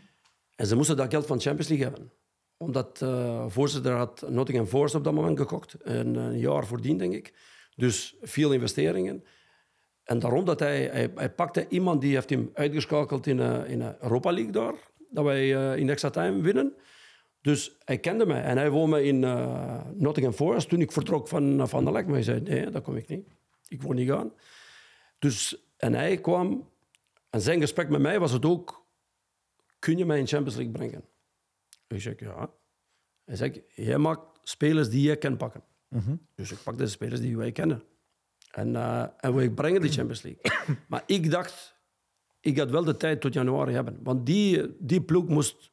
[0.55, 2.11] En ze moesten dat geld van Champions League hebben.
[2.57, 5.74] Omdat uh, voorzitter had Nottingham Forest op dat moment gekocht.
[5.74, 7.34] En een jaar voordien, denk ik.
[7.76, 9.24] Dus veel investeringen.
[10.03, 13.82] En daarom dat hij, hij, hij pakte iemand die heeft hem uitgeschakeld in de in
[13.82, 14.74] Europa League daar.
[15.09, 16.74] Dat wij uh, in extra time winnen.
[17.41, 21.67] Dus hij kende mij en hij woonde in uh, Nottingham Forest toen ik vertrok van
[21.67, 22.05] Van der Lek.
[22.05, 23.28] Maar hij zei, nee, dat kom ik niet.
[23.67, 24.34] Ik wil niet gaan.
[25.22, 26.69] Dus, en hij kwam...
[27.30, 28.86] En zijn gesprek met mij was het ook...
[29.80, 31.03] Kun je mij in Champions League brengen?
[31.88, 32.53] Ik zeg, ja.
[33.26, 35.63] Hij zei, jij maakt spelers die jij kan pakken.
[35.88, 36.28] -hmm.
[36.36, 37.84] Dus ik pak de spelers die wij kennen.
[38.51, 40.51] En, uh, en we brengen de Champions League.
[40.89, 41.76] maar ik dacht,
[42.39, 44.03] ik had wel de tijd tot januari hebben.
[44.03, 45.72] Want die, die ploeg moest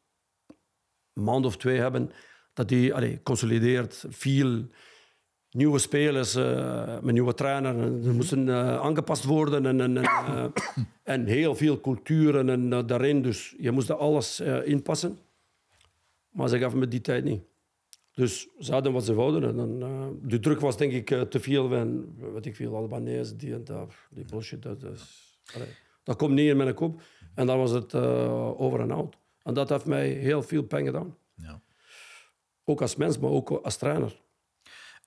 [1.13, 2.11] een maand of twee hebben
[2.53, 4.05] dat die allee, consolideert.
[4.09, 4.69] Veel
[5.59, 7.77] nieuwe spelers, uh, met nieuwe trainer.
[8.07, 10.45] Er moesten uh, aangepast worden en, en, uh,
[11.15, 13.23] en heel veel culturen en, daarin.
[13.23, 15.19] Dus je moest alles inpassen.
[16.31, 17.43] Maar ze gaven me die tijd niet.
[18.15, 19.43] Dus ze hadden wat ze wouden.
[19.43, 21.73] En dan, de druk was denk ik te veel.
[21.75, 23.93] En, weet ik veel, Albanese, die en dat.
[24.11, 24.63] Die bullshit.
[24.63, 25.69] Dat, is, allee.
[26.03, 27.03] Dat komt niet in mijn kop.
[27.35, 29.17] En dan was het over en out.
[29.43, 31.17] En dat heeft mij heel veel pijn gedaan.
[31.35, 31.61] Ja.
[32.65, 34.17] Ook als mens, maar ook als trainer.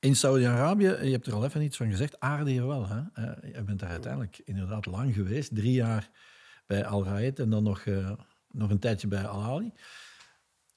[0.01, 2.87] In Saudi-Arabië, je hebt er al even iets van gezegd, aarde je wel.
[2.87, 2.97] Hè?
[2.97, 5.55] Uh, je bent daar uiteindelijk inderdaad lang geweest.
[5.55, 6.09] Drie jaar
[6.67, 8.11] bij Al Raed en dan nog, uh,
[8.51, 9.73] nog een tijdje bij Al Ali.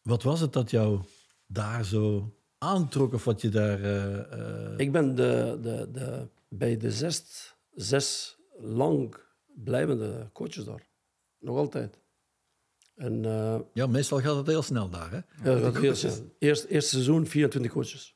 [0.03, 1.01] Wat was het dat jou
[1.47, 3.81] daar zo aantrok of wat je daar...
[4.77, 9.16] Ik ben de, de, de, bij de zes, zes lang
[9.47, 10.89] blijvende coaches daar.
[11.39, 11.99] Nog altijd.
[12.95, 15.11] En, uh, ja, meestal gaat het heel snel daar.
[15.11, 15.51] Hè?
[15.51, 16.35] Ja, dat heel snel.
[16.39, 18.14] Eerst, eerste seizoen 24 coaches.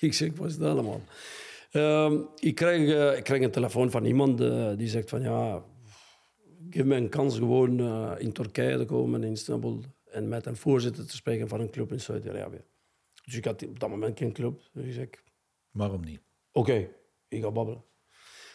[0.08, 1.00] ik zeg, wat is dat allemaal?
[1.72, 5.64] Uh, ik, krijg, uh, ik krijg een telefoon van iemand uh, die zegt van ja,
[6.70, 7.80] geef me een kans gewoon
[8.18, 11.92] in Turkije te komen, in Istanbul, en met een voorzitter te spreken van een club
[11.92, 12.64] in Saudi-Arabië.
[13.24, 14.60] Dus ik had op dat moment geen club.
[14.72, 15.08] Dus ik zeg...
[15.70, 16.20] Waarom niet?
[16.52, 16.90] Oké, okay,
[17.28, 17.84] ik ga babbelen.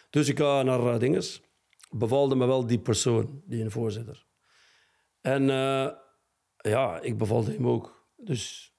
[0.09, 1.41] Dus ik ga naar dinges
[1.89, 4.25] bevalde me wel die persoon, die een voorzitter.
[5.21, 5.43] En
[6.57, 8.07] ja, ik bevalde hem ook.
[8.15, 8.72] Dus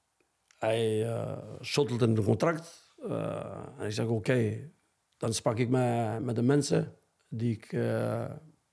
[0.65, 2.93] hij uh, shottelde een contract.
[2.99, 4.73] Uh, en ik zeg, oké, okay.
[5.17, 6.97] dan sprak ik met, met de mensen
[7.29, 7.73] die ik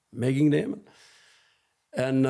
[0.09, 0.85] mee ging nemen.
[1.89, 2.23] En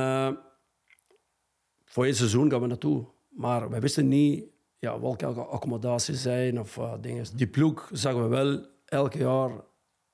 [1.85, 3.07] voor één seizoen gaan we naartoe.
[3.29, 4.45] Maar we wisten niet
[4.79, 7.25] ja, welke accommodaties zijn of dingen.
[7.35, 9.51] Die ploeg zagen we wel elke jaar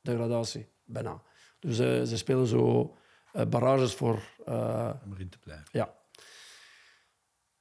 [0.01, 1.21] degradatie, bijna.
[1.59, 2.95] Dus uh, ze spelen zo
[3.33, 4.21] uh, barrages voor...
[5.03, 5.67] Om erin te blijven.
[5.71, 5.95] Ja.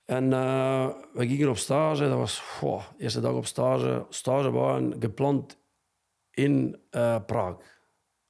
[0.06, 0.30] En
[1.12, 2.08] we gingen op stage.
[2.08, 4.06] Dat was de eerste dag op stage.
[4.08, 5.58] Stage waren gepland
[6.30, 6.80] in
[7.26, 7.56] Praag.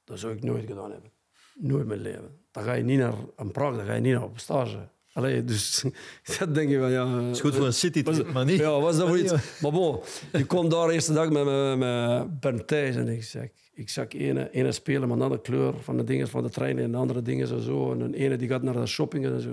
[0.04, 1.10] Dat zou ik nooit gedaan hebben.
[1.54, 2.40] Nooit in mijn leven.
[2.50, 4.88] Dan ga je niet naar een Praag, dan ga je niet naar op stage.
[5.12, 5.84] Allee, dus
[6.38, 7.08] dat denk je van ja.
[7.08, 8.58] Het is goed voor een city, was, maar niet.
[8.58, 9.32] Ja, was dat voor iets?
[9.62, 10.00] Maar bon,
[10.32, 13.88] je komt daar de eerste dag met, met, met Bernd Thijs en ik zeg, ik
[13.88, 16.94] zag ene, ene spelen met een andere kleur van de dingen van de trein en
[16.94, 17.92] andere dingen en zo.
[17.92, 19.50] En een ene die gaat naar de shopping en zo.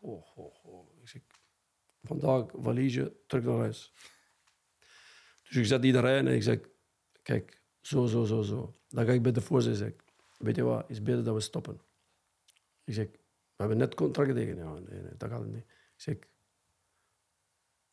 [0.00, 0.26] Oh.
[0.36, 0.63] Ik
[2.04, 3.92] vandaag valiesje, terug naar huis.
[5.42, 6.58] Dus ik zet die en ik zeg,
[7.22, 8.74] kijk, zo, zo, zo, zo.
[8.88, 9.92] Dan ga ik bij de voorzitter zeg,
[10.38, 11.80] weet je wat, is beter dat we stoppen.
[12.84, 14.56] Ik zeg, we hebben net contract tegen.
[14.56, 15.56] Ja, nee, nee, dat gaat niet.
[15.56, 16.16] Ik zeg,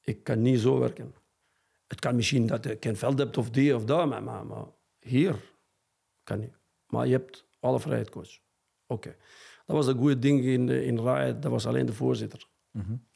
[0.01, 1.14] ik kan niet zo werken.
[1.88, 4.66] Het kan misschien dat je geen veld hebt of die of dat, maar, maar,
[4.99, 5.36] hier
[6.24, 6.53] kan niet.
[6.88, 8.39] Maar je hebt alle vrijheid, coach.
[8.86, 9.16] Oké.
[9.66, 12.47] Dat was het goede ding in, in dat was alleen de voorzitter.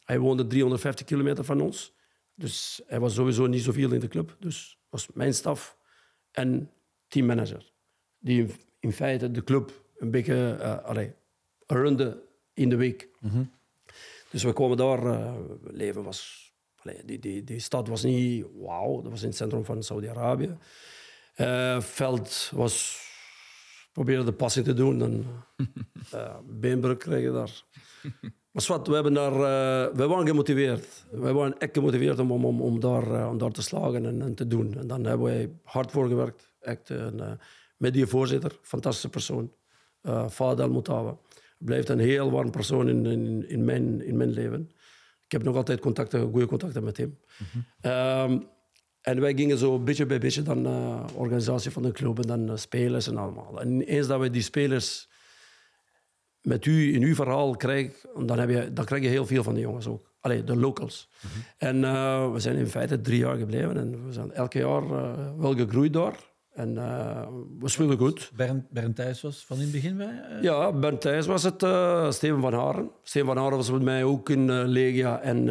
[0.04, 1.94] Hij woonde 350 kilometer van ons.
[2.34, 4.36] Dus hij was sowieso niet zoveel in de club.
[4.38, 5.78] Dus was mijn staf
[6.30, 6.70] en
[7.08, 7.72] teammanager.
[8.18, 8.46] Die
[8.80, 11.12] in, feite de club een beetje uh, allee,
[11.66, 12.22] runde
[12.54, 13.08] in de week.
[14.30, 15.04] Dus we kwamen daar.
[15.04, 16.44] Uh, leven was...
[16.76, 19.02] Allee, die, die, die stad was niet wauw.
[19.02, 20.56] Dat was in het centrum van Saudi-Arabië.
[21.36, 23.04] Uh, veld was...
[23.92, 24.98] Probeerde de passing te doen.
[24.98, 25.24] Dan
[26.14, 27.64] uh, beenbruk kreeg je daar.
[28.56, 31.04] Maar wat, we, hebben daar, uh, we waren gemotiveerd.
[31.10, 34.34] We waren echt gemotiveerd om, om, om, daar, uh, om daar te slagen en, en,
[34.34, 34.78] te doen.
[34.78, 36.50] En dan hebben wij hard voor gewerkt.
[36.60, 37.30] Echt, en, uh,
[37.76, 39.52] met die voorzitter, fantastische persoon.
[40.02, 41.16] Uh, Fadel Moutawa.
[41.58, 44.70] Blijft een heel warm persoon in, in, in, mijn, in mijn leven.
[45.24, 47.18] Ik heb nog altijd contacten, goede contacten met hem.
[47.38, 47.46] Mm
[47.80, 47.90] -hmm.
[48.30, 48.46] um,
[49.00, 50.66] en wij gingen zo beetje bij beetje dan
[51.14, 53.60] organisatie van de club en dan spelers en allemaal.
[53.60, 55.08] En eens dat we die spelers
[56.46, 59.54] met u in uw verhaal krijgt, dan, heb je, dan krijg je heel veel van
[59.54, 60.10] de jongens ook.
[60.20, 61.10] Allee, de locals.
[61.20, 61.42] Mm -hmm.
[61.58, 65.12] En uh, we zijn in feite drie jaar gebleven en we zijn elke jaar uh,
[65.38, 66.34] wel gegroeid daar.
[66.52, 67.26] En uh,
[67.58, 68.30] we speelden goed.
[68.34, 70.22] Bernd, Bernd Thijs was van in het begin bij?
[70.40, 71.66] Ja, Bernd Thijs was het.
[72.14, 72.90] Steven van Haren.
[73.02, 75.48] Steven van Haren was met mij ook in Legia en,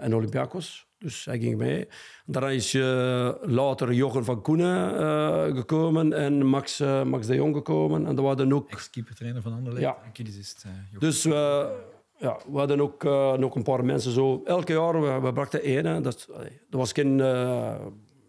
[0.00, 0.88] en Olympiakos.
[1.04, 1.88] Dus hij ging mee.
[2.26, 7.54] Daarna is uh, later Jochen van Koenen uh, gekomen en Max, uh, Max de Jong
[7.54, 8.06] gekomen.
[8.06, 8.70] En er waren ook...
[8.70, 9.82] Ex-keepertrainer van Anderlecht.
[9.82, 9.96] Ja.
[10.12, 10.64] Kinesist,
[10.98, 13.02] dus ja, we hadden ook
[13.38, 14.42] nog een paar mensen zo...
[14.44, 15.86] Elke jaar, we, we brachten één.
[15.86, 16.00] Hè.
[16.00, 16.28] Dat,
[16.70, 17.16] dat was geen...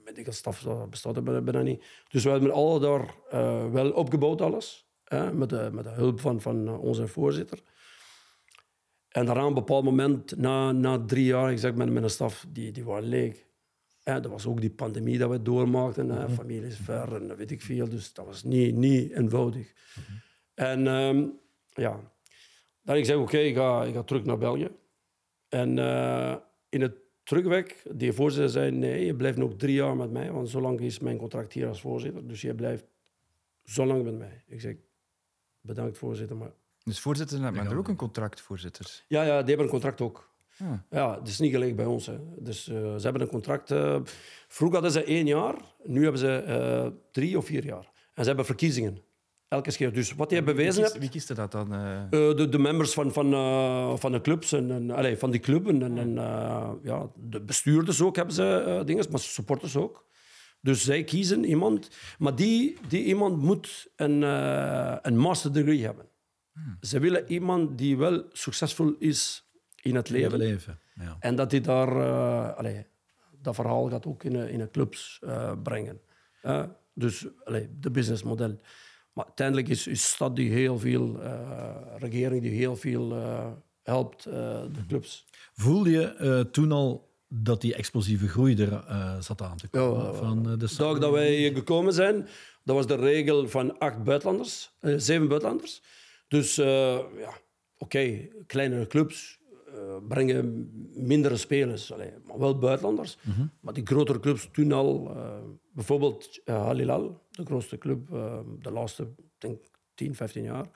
[0.06, 1.84] medical staf dat bestaat bijna niet.
[2.08, 3.16] Dus we hebben alle daar
[3.72, 4.88] wel opgebouwd alles.
[5.04, 7.60] Hè, met, de, met de hulp van, van onze voorzitter.
[9.16, 12.72] En daarna, een bepaald moment, na, na drie jaar, ik zeg met mijn staf, die,
[12.72, 13.46] die waren leeg.
[14.04, 16.06] En dat was ook die pandemie dat we doormaakten.
[16.06, 16.30] Mm -hmm.
[16.30, 17.90] Familie is ver en weet ik veel.
[17.90, 19.74] Dus dat was niet, niet eenvoudig.
[19.96, 20.22] Mm -hmm.
[20.54, 21.40] En um,
[21.70, 22.12] ja,
[22.82, 24.70] dan ik zeg oké, okay, ik, ga, ik ga terug naar België.
[25.50, 26.36] En uh,
[26.70, 30.32] in het terugweg, die voorzitter zei, nee, je blijft nog drie jaar met mij.
[30.32, 32.28] Want zo lang is mijn contract hier als voorzitter.
[32.28, 32.86] Dus je blijft
[33.64, 34.44] zo lang met mij.
[34.48, 34.76] Ik zeg,
[35.62, 36.54] bedankt voorzitter, maar
[36.86, 39.04] dus voorzitter hebben maar er ook een contract, voorzitter?
[39.08, 40.34] Ja, ja, die hebben een contract ook.
[40.60, 40.72] Ah.
[40.90, 42.06] Ja, het is niet gelijk bij ons.
[42.06, 42.18] Hè.
[42.38, 43.72] Dus uh, ze hebben een contract.
[43.72, 44.00] Uh,
[44.48, 47.92] vroeger hadden ze één jaar, nu hebben ze uh, drie of vier jaar.
[48.14, 49.04] En ze hebben verkiezingen.
[49.48, 49.94] Elke keer.
[49.94, 50.98] Dus wat je bewezen hebt...
[50.98, 51.70] Wie kiest dat dan?
[52.10, 53.30] de, de members van, van,
[54.00, 55.84] van de clubs, en, en, allez, van die clubben.
[55.84, 56.14] En, en
[56.84, 60.06] ja, de bestuurders ook hebben ze dingen, maar supporters ook.
[60.62, 61.90] Dus zij kiezen iemand.
[62.18, 64.22] Maar die, die iemand moet een,
[65.02, 66.06] een master degree hebben.
[66.56, 66.78] Hmm.
[66.82, 69.50] Ze willen iemand die wel succesvol is
[69.82, 70.38] in het leven.
[70.38, 71.18] leven ja.
[71.20, 72.84] En dat hij daar, uh, allez,
[73.42, 76.02] dat verhaal gaat ook in, in de clubs uh, brengen.
[76.44, 78.60] Uh, dus allez, de businessmodel.
[79.14, 81.20] Maar uiteindelijk is een stad die heel veel,
[81.98, 83.14] regering die heel veel
[83.84, 85.26] helpt, de clubs.
[85.54, 88.84] Voelde je toen al dat die explosieve groei er
[89.24, 90.06] zat aan te komen?
[90.06, 92.28] Ja, van de dag dat wij gekomen zijn,
[92.64, 95.82] dat was de regel van acht buitenlanders, zeven buitenlanders.
[96.28, 96.66] Dus uh,
[97.18, 97.38] ja, oké,
[97.78, 103.18] okay, kleinere clubs uh, brengen mindere spelers, Allee, maar wel buitenlanders.
[103.22, 103.52] Mm -hmm.
[103.60, 105.38] Maar die grotere clubs toen al, uh,
[105.72, 108.08] bijvoorbeeld Al Hilal, de grootste club,
[108.62, 109.08] de laatste
[109.38, 110.70] denk, 10, 15 jaar,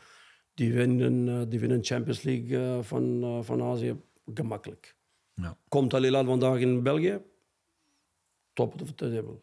[0.53, 3.95] die winnen, die winnen Champions League van, van Azië
[4.33, 4.95] gemakkelijk.
[5.33, 5.57] Ja.
[5.67, 7.21] Komt Al Hilal vandaag in België,
[8.53, 9.39] top of the table.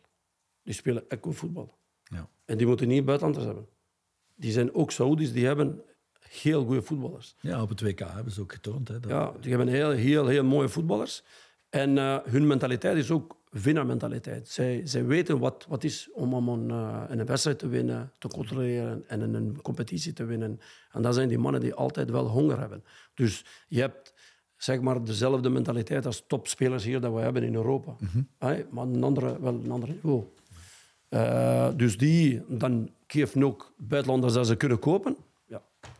[0.62, 1.78] Die spelen echt goed voetbal.
[2.02, 2.28] Ja.
[2.44, 3.68] En die moeten niet buitenlanders hebben.
[4.34, 5.82] Die zijn ook Saoedi's, die hebben
[6.36, 7.36] heel goede voetballers.
[7.40, 8.88] Ja, op het WK hebben ze ook getoond.
[8.88, 9.10] Hè, dat...
[9.10, 11.22] Ja, die hebben heel, heel, heel mooie voetballers.
[11.70, 14.48] En uh, hun mentaliteit is ook winnaarmentaliteit.
[14.48, 18.28] Zij, zij weten wat, wat is om, om een, uh, een wedstrijd te winnen, te
[18.28, 20.60] controleren en in een competitie te winnen.
[20.92, 22.84] En dat zijn die mannen die altijd wel honger hebben.
[23.14, 24.14] Dus je hebt
[24.56, 27.96] zeg maar dezelfde mentaliteit als topspelers hier dat we hebben in Europa.
[27.98, 28.28] Mm -hmm.
[28.38, 30.24] hey, maar een andere, wel een ander niveau.
[31.10, 35.16] Uh, dus die, dan geven ook buitenlanders dat ze kunnen kopen.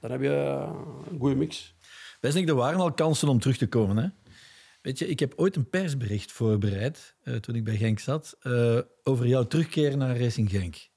[0.01, 0.65] Dan heb je
[1.11, 1.75] een goede mix.
[2.21, 3.97] Wesnik, er waren al kansen om terug te komen.
[3.97, 4.09] Hè?
[4.83, 8.79] Weet je, ik heb ooit een persbericht voorbereid uh, toen ik bij Genk zat uh,
[9.03, 10.89] over jouw terugkeer naar Racing Genk.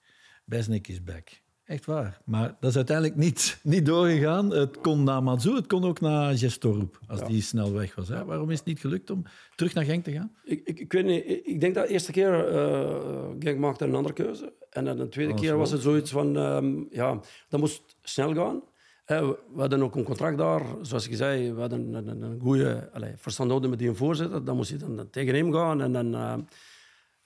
[0.46, 1.30] Besnik is back.
[1.66, 2.22] Echt waar.
[2.26, 4.50] Maar dat is uiteindelijk niet, niet doorgegaan.
[4.50, 7.26] Het kon naar Mazou, het kon ook naar Gestorup, als ja.
[7.26, 8.08] die snel weg was.
[8.08, 8.26] Hè?
[8.26, 9.24] Waarom is het niet gelukt om
[9.56, 10.32] terug naar Genk te gaan?
[10.44, 11.26] Ik, ik, ik weet niet.
[11.48, 14.54] Ik denk dat de eerste keer uh, Genk maakte een andere keuze.
[14.70, 16.36] En dan de tweede keer was het zoiets van...
[16.36, 17.20] Um, ja,
[17.50, 18.62] dat moest snel gaan.
[19.10, 22.90] We hadden ook een contract daar, zoals ik zei, we hadden een, een, een goede
[23.16, 24.46] verstandhouding met die voorzitter.
[24.46, 26.16] Dan moest je dan tegen hem gaan en dan...
[26.16, 26.34] Uh,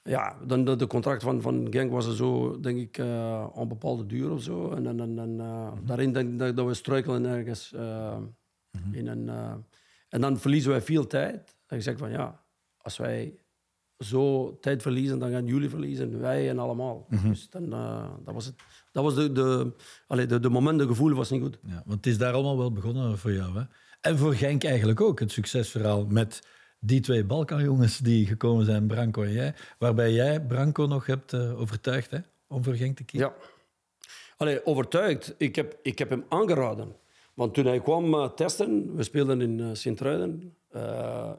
[0.01, 3.67] ja, dan de, de contract van, van Genk was er zo, denk ik, uh, een
[3.67, 4.71] bepaalde duur of zo.
[4.71, 7.71] En, en, en, en uh, daarin denk ik dat, we struikelen ergens.
[7.75, 8.17] Uh,
[8.91, 9.29] in een,
[10.09, 11.55] en dan verliezen wij veel tijd.
[11.67, 12.43] En je zegt van ja,
[12.77, 13.42] als wij
[13.99, 17.07] zo tijd verliezen, dan gaan jullie verliezen, wij en allemaal.
[17.23, 17.69] Dus dan,
[18.25, 18.55] dat was het.
[18.91, 19.71] Dat was de, de,
[20.07, 21.59] allee, de, de moment, de gevoel was niet goed.
[21.65, 23.57] Ja, want het is daar allemaal wel begonnen voor jou.
[23.57, 23.63] Hè?
[24.01, 26.47] En voor Genk eigenlijk ook, het succesverhaal met
[26.79, 29.55] die twee Balkanjongens die gekomen zijn, Branco en jij.
[29.77, 32.17] Waarbij jij Branco nog hebt uh, overtuigd hè,
[32.47, 33.29] om voor Genk te kiezen.
[33.29, 33.45] Ja.
[34.37, 35.35] Allee, overtuigd.
[35.37, 36.95] Ik heb, ik heb hem aangeraden.
[37.33, 40.55] Want toen hij kwam uh, testen, we speelden in Sint-Truiden.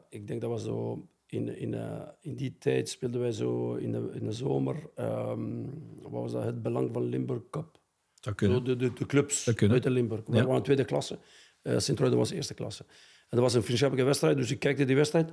[0.09, 1.07] ik denk dat was zo...
[1.27, 1.73] In, in,
[2.21, 4.89] in die tijd speelden wij zo in de, in de zomer...
[4.99, 6.43] Um, wat was dat?
[6.43, 7.79] Het Belang van Limburg Cup.
[8.19, 8.63] Dat kunnen.
[8.63, 10.21] De, de, de clubs uit de Limburg.
[10.25, 10.45] We ja.
[10.45, 11.19] waren tweede klasse.
[11.63, 12.85] Sint-Truiden was eerste klasse.
[13.29, 15.31] En dat was een vriendschappelijke wedstrijd, dus ik kijkte die wedstrijd.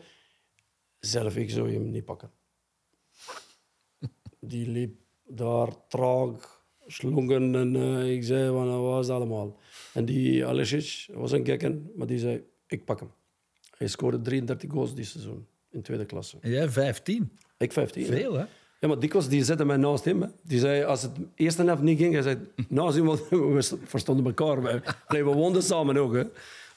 [0.99, 2.30] Zelf, ik zou hem niet pakken.
[4.40, 9.61] Die liep daar traag, slongen en uh, ik zei wat was dat allemaal?
[9.95, 13.11] En die Alesic was een gekken, maar die zei, ik pak hem.
[13.76, 16.37] Hij scoorde 33 goals dit seizoen in tweede klasse.
[16.41, 17.39] En jij 15?
[17.57, 18.07] Ik 15.
[18.07, 18.45] Veel, hè?
[18.81, 20.23] Ja, maar dikwijls die zette mij naast hem.
[20.23, 20.29] Hè.
[20.43, 23.07] Die zei, als het eerste helft niet ging, hij zei, naast hem,
[23.55, 24.62] we verstonden elkaar.
[24.62, 26.14] We, we woonden samen ook.
[26.14, 26.25] Hè.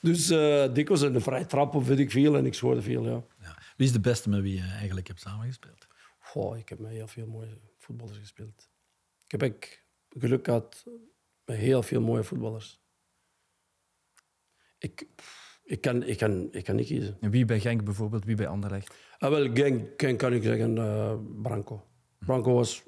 [0.01, 3.23] Dus uh, dikwijls een vrij trap of weet ik veel en ik scoorde veel, ja.
[3.41, 3.57] ja.
[3.77, 5.87] Wie is de beste met wie je eigenlijk hebt samengespeeld?
[6.19, 8.69] Goh, ik heb met heel veel mooie voetballers gespeeld.
[9.25, 10.83] Ik heb ik geluk gehad
[11.45, 12.79] met heel veel mooie voetballers.
[14.77, 15.07] Ik,
[15.65, 17.17] ik, kan, ik, kan, ik kan niet kiezen.
[17.19, 18.93] En wie bij Genk bijvoorbeeld, wie bij Anderlecht?
[19.17, 21.83] Ah, wel, Genk, Genk kan ik zeggen uh, Branco.
[22.19, 22.83] Branco was...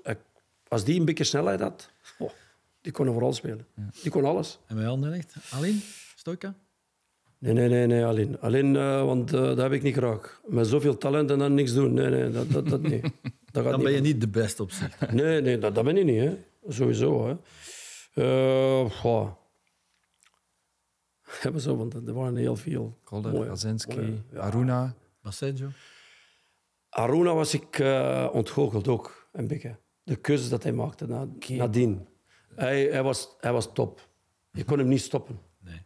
[0.68, 2.30] Als die een beetje snelheid had, oh,
[2.82, 3.68] die kon overal spelen.
[3.76, 3.90] Ja.
[4.02, 4.60] Die kon alles.
[4.66, 5.36] En bij Anderlecht?
[5.50, 5.82] Alleen?
[6.16, 6.56] Stoika?
[7.40, 8.40] Nee, nee, nee, nee alleen.
[8.40, 10.42] Alleen, uh, want uh, dat heb ik niet graag.
[10.46, 11.94] Met zoveel talent en dan niks doen.
[11.94, 13.02] Nee, nee, dat, dat, dat niet.
[13.52, 15.12] Dat gaat dan ben je niet de beste op zich.
[15.12, 16.20] Nee, nee dat, dat ben ik niet.
[16.20, 16.38] Hè.
[16.68, 17.28] Sowieso.
[17.28, 17.36] Hè.
[18.24, 19.32] Uh.
[21.44, 23.00] Hebben zo, want er waren heel veel.
[23.04, 24.40] Kolder, Azinski, ja.
[24.40, 24.96] Aruna.
[25.22, 25.70] Baseggio.
[26.90, 29.76] Aruna was ik uh, ontgoocheld ook, een beetje.
[30.04, 32.08] De keuze dat hij maakte na, nadien.
[32.56, 34.10] Hij, hij, was, hij was top.
[34.52, 35.40] Je kon hem niet stoppen.
[35.60, 35.82] Nee.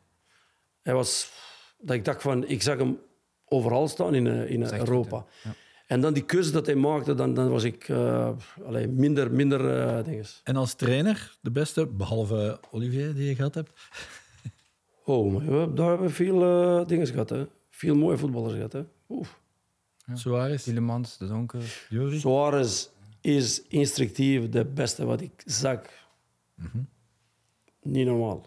[0.81, 1.31] Hij was
[1.79, 2.99] dat ik dacht van, ik zag hem
[3.45, 5.25] overal staan in, eh, in Europa.
[5.43, 5.53] ja.
[5.87, 8.29] En dan die keuze dat hij maakte, dan, dan was ik uh,
[8.65, 10.41] allee, minder, minder uh, dinges.
[10.43, 13.71] En als trainer, de beste, behalve Olivier die je gehad hebt?
[15.03, 17.29] Oh, maar daar hebben we veel uh, dingen gehad.
[17.29, 17.45] Hè.
[17.69, 18.73] Veel mooie voetballers gehad.
[18.73, 18.83] Hè.
[19.09, 19.39] Oef.
[20.05, 20.15] Ja.
[20.15, 20.63] Suarez.
[20.63, 21.85] Tielemans, De Donker.
[21.89, 22.19] Jury.
[22.19, 22.89] Suarez
[23.21, 25.81] is instructief de beste wat ik zag.
[26.55, 26.87] Mm -hmm.
[27.81, 28.45] Niet normaal.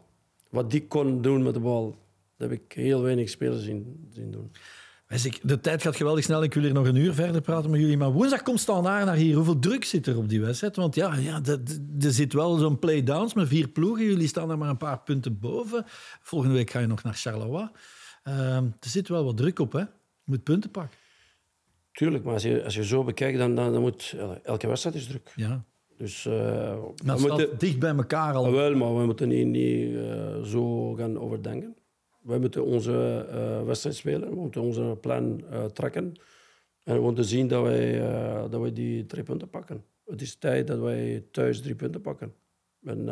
[0.51, 1.97] Wat die kon doen met de bal,
[2.37, 4.51] dat heb ik heel weinig spelers zien, zien doen.
[5.43, 6.43] De tijd gaat geweldig snel.
[6.43, 7.97] Ik wil hier nog een uur verder praten met jullie.
[7.97, 9.35] Maar woensdag komt Standaard naar hier.
[9.35, 10.77] Hoeveel druk zit er op die wedstrijd?
[10.77, 11.41] Want ja, ja
[12.01, 14.05] er zit wel zo'n play-downs met vier ploegen.
[14.05, 15.85] Jullie staan er maar een paar punten boven.
[16.21, 17.69] Volgende week ga je nog naar Charleroi.
[18.25, 19.79] Uh, er zit wel wat druk op, hè?
[19.79, 19.87] Je
[20.25, 20.99] moet punten pakken.
[21.93, 24.17] Tuurlijk, maar als je, als je zo bekijkt, dan, dan, dan moet...
[24.43, 25.33] Elke wedstrijd is druk.
[25.37, 25.65] Ja.
[25.99, 26.25] Dus...
[26.25, 26.33] Uh,
[27.05, 28.53] we moeten, dicht bij elkaar al.
[28.53, 31.77] Wel, maar we moeten niet, niet uh, zo gaan overdenken.
[32.25, 36.15] We moeten onze uh, wedstrijd spelen, we moeten onze plan uh, trekken.
[36.83, 39.85] En we moeten zien dat wij, uh, dat wij die drie punten pakken.
[40.05, 42.35] Het is tijd dat wij thuis drie punten pakken.
[42.83, 43.09] En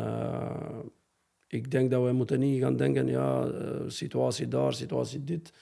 [1.47, 3.49] ik denk dat we moeten niet gaan denken, ja,
[3.89, 5.53] situatie daar, situatie dit,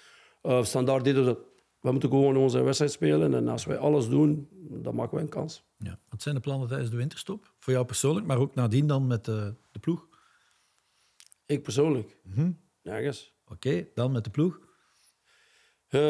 [0.62, 1.40] standaard dit of dat.
[1.80, 5.30] We moeten gewoon onze wedstrijd spelen en als wij alles doen, dan maken we een
[5.30, 5.64] kans.
[5.78, 6.00] Ja.
[6.10, 7.54] Wat zijn de plannen tijdens de winterstop?
[7.60, 10.08] Voor jou persoonlijk, maar ook nadien dan met de, de ploeg?
[11.46, 12.18] Ik persoonlijk?
[12.24, 12.60] Mm -hmm.
[12.82, 13.34] Nergens.
[13.52, 14.60] Oké, dan met de ploeg?
[15.90, 16.02] Uh,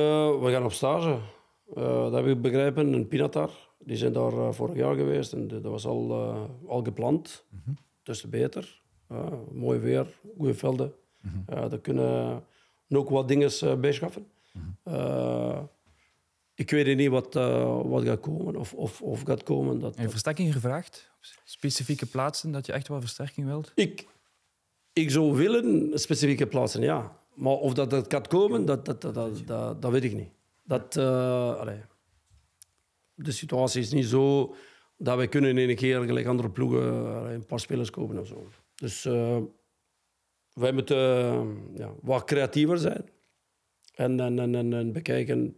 [0.41, 1.09] we gaan op stage.
[1.09, 3.51] Uh, dat heb ik begrepen, in Pinatar.
[3.79, 6.13] Die zijn daar uh, vorig jaar geweest en dat was al,
[6.67, 7.45] al gepland.
[7.49, 7.77] Mm -hmm.
[8.03, 8.81] Dus beter.
[9.51, 10.93] mooi weer, goede velden.
[11.21, 11.69] Mm -hmm.
[11.69, 12.43] daar kunnen
[12.89, 14.27] ook wat dingen bijschaffen.
[14.51, 15.63] Mhm.
[16.55, 17.33] ik weet niet wat,
[17.85, 19.79] wat gaat komen of, of, of gaat komen.
[19.79, 21.11] Dat, Heb je versterking gevraagd?
[21.43, 23.71] Specifieke plaatsen dat je echt wel versterking wilt?
[23.75, 24.07] Ik,
[24.93, 27.20] ik zou willen specifieke plaatsen, ja.
[27.33, 29.15] Maar of dat, dat gaat komen, dat, dat, dat,
[29.45, 30.29] dat, dat weet ik niet.
[30.63, 31.67] Dat, uh,
[33.13, 34.55] de situatie is niet zo
[34.97, 36.83] dat wij kunnen in een keer gelijk andere ploegen
[37.33, 38.47] een paar spelers kopen of zo.
[38.75, 39.37] Dus uh,
[40.53, 43.09] wij moeten uh, ja, wat creatiever zijn.
[43.93, 45.55] En, en, en, en, bekijken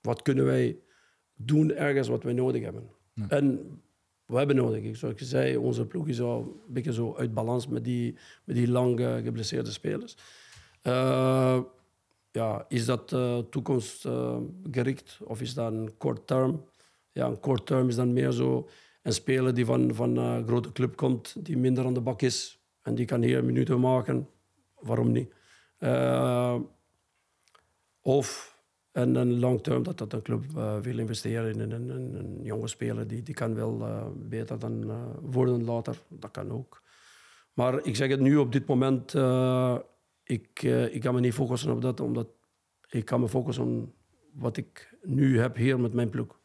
[0.00, 0.78] wat kunnen wij
[1.34, 2.90] doen ergens wat wij nodig hebben.
[3.14, 3.28] Ja.
[3.28, 3.80] En
[4.26, 4.96] we hebben nodig.
[4.96, 8.56] Zoals ik zei, onze ploeg is al een beetje zo uit balans met die, met
[8.56, 10.16] die lang geblesseerde spelers.
[10.82, 11.60] Uh,
[12.30, 16.64] ja, is dat uh, toekomstgericht uh, of is dat een kort term?
[17.12, 18.68] ja, een kort term is dan meer zo
[19.02, 22.64] een speler die van, van een grote club komt, die minder aan de bak is
[22.82, 24.28] en die kan hier minuten maken.
[24.78, 25.32] Waarom niet?
[28.00, 28.58] Of
[28.92, 30.44] en een long term dat, dat een club
[30.82, 33.06] wil investeren in een, jonge speler.
[33.06, 33.84] Die, die kan wel
[34.16, 36.02] beter dan uh, worden later.
[36.08, 36.82] Dat kan ook.
[37.52, 39.12] Maar ik zeg het nu op dit moment.
[40.30, 40.62] Ik,
[40.92, 42.00] ik kan me niet focussen op dat.
[42.00, 42.28] Omdat
[42.88, 43.94] ik kan me focussen op
[44.32, 46.40] wat ik nu heb hier met mijn ploeg.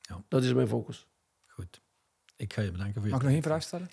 [0.00, 0.24] Ja.
[0.28, 1.08] Dat is mijn focus.
[1.46, 1.80] Goed.
[2.36, 3.88] Ik ga je bedanken voor je Mag ik nog één vraag stellen?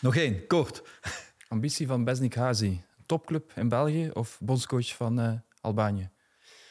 [0.00, 0.82] Nog één, kort.
[1.48, 2.82] Ambitie van Besnik Hazi.
[3.06, 6.10] Topclub in België of bondscoach van Albanië?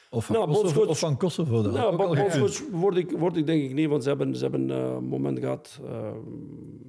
[0.09, 1.61] Of van, nou, Kosovo, of van Kosovo.
[1.61, 4.77] Nou, bondscoach word ik, word ik denk ik niet, want ze hebben, ze hebben uh,
[4.77, 5.79] een moment gehad.
[5.83, 6.11] Uh,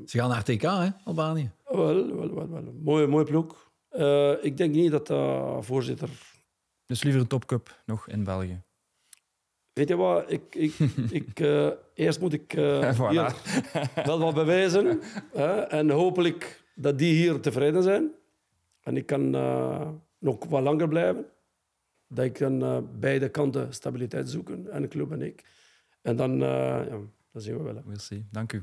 [0.05, 1.51] ze gaan naar TK, hè, Albanië?
[1.65, 2.49] Wel, wel, wel.
[2.49, 2.75] wel.
[2.83, 3.66] Mooie, mooie ploeg.
[3.99, 6.09] Uh, ik denk niet dat uh, voorzitter...
[6.87, 8.63] Dus liever een topcup nog in België?
[9.73, 10.75] Weet je wat, ik, ik,
[11.21, 13.09] ik, uh, eerst moet ik uh, voilà.
[13.09, 13.35] hier
[14.05, 15.01] wel wat bewijzen.
[15.69, 18.11] en hopelijk dat die hier tevreden zijn.
[18.81, 19.31] En ik kan
[20.19, 21.27] nog wat langer blijven
[22.09, 25.45] dat ik uh, beide kanten stabiliteit zoeken, en de club en ik.
[26.03, 26.99] En dan, ja,
[27.37, 27.83] dat zien we wel.
[27.85, 28.27] We'll see.
[28.31, 28.63] Dank u.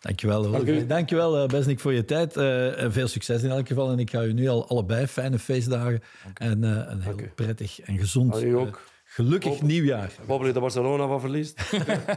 [0.00, 0.50] Dankjewel.
[0.50, 0.86] Dank u.
[0.86, 2.36] Dankjewel, uh, Besnik, voor je tijd.
[2.36, 3.90] Uh, veel succes in elk geval.
[3.90, 6.02] En ik ga u nu al allebei fijne feestdagen
[6.34, 8.44] en een heel prettig en gezond...
[8.44, 8.80] ook.
[9.04, 10.12] Gelukkig nieuwjaar.
[10.26, 11.60] Hopelijk de Barcelona van verliest.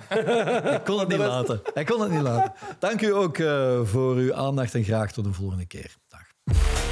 [0.08, 1.62] Hij kon het niet laten.
[1.74, 2.54] Hij kon het niet laten.
[2.80, 5.96] Dank u ook uh, voor uw aandacht en graag tot de volgende keer.
[6.08, 6.83] Dag.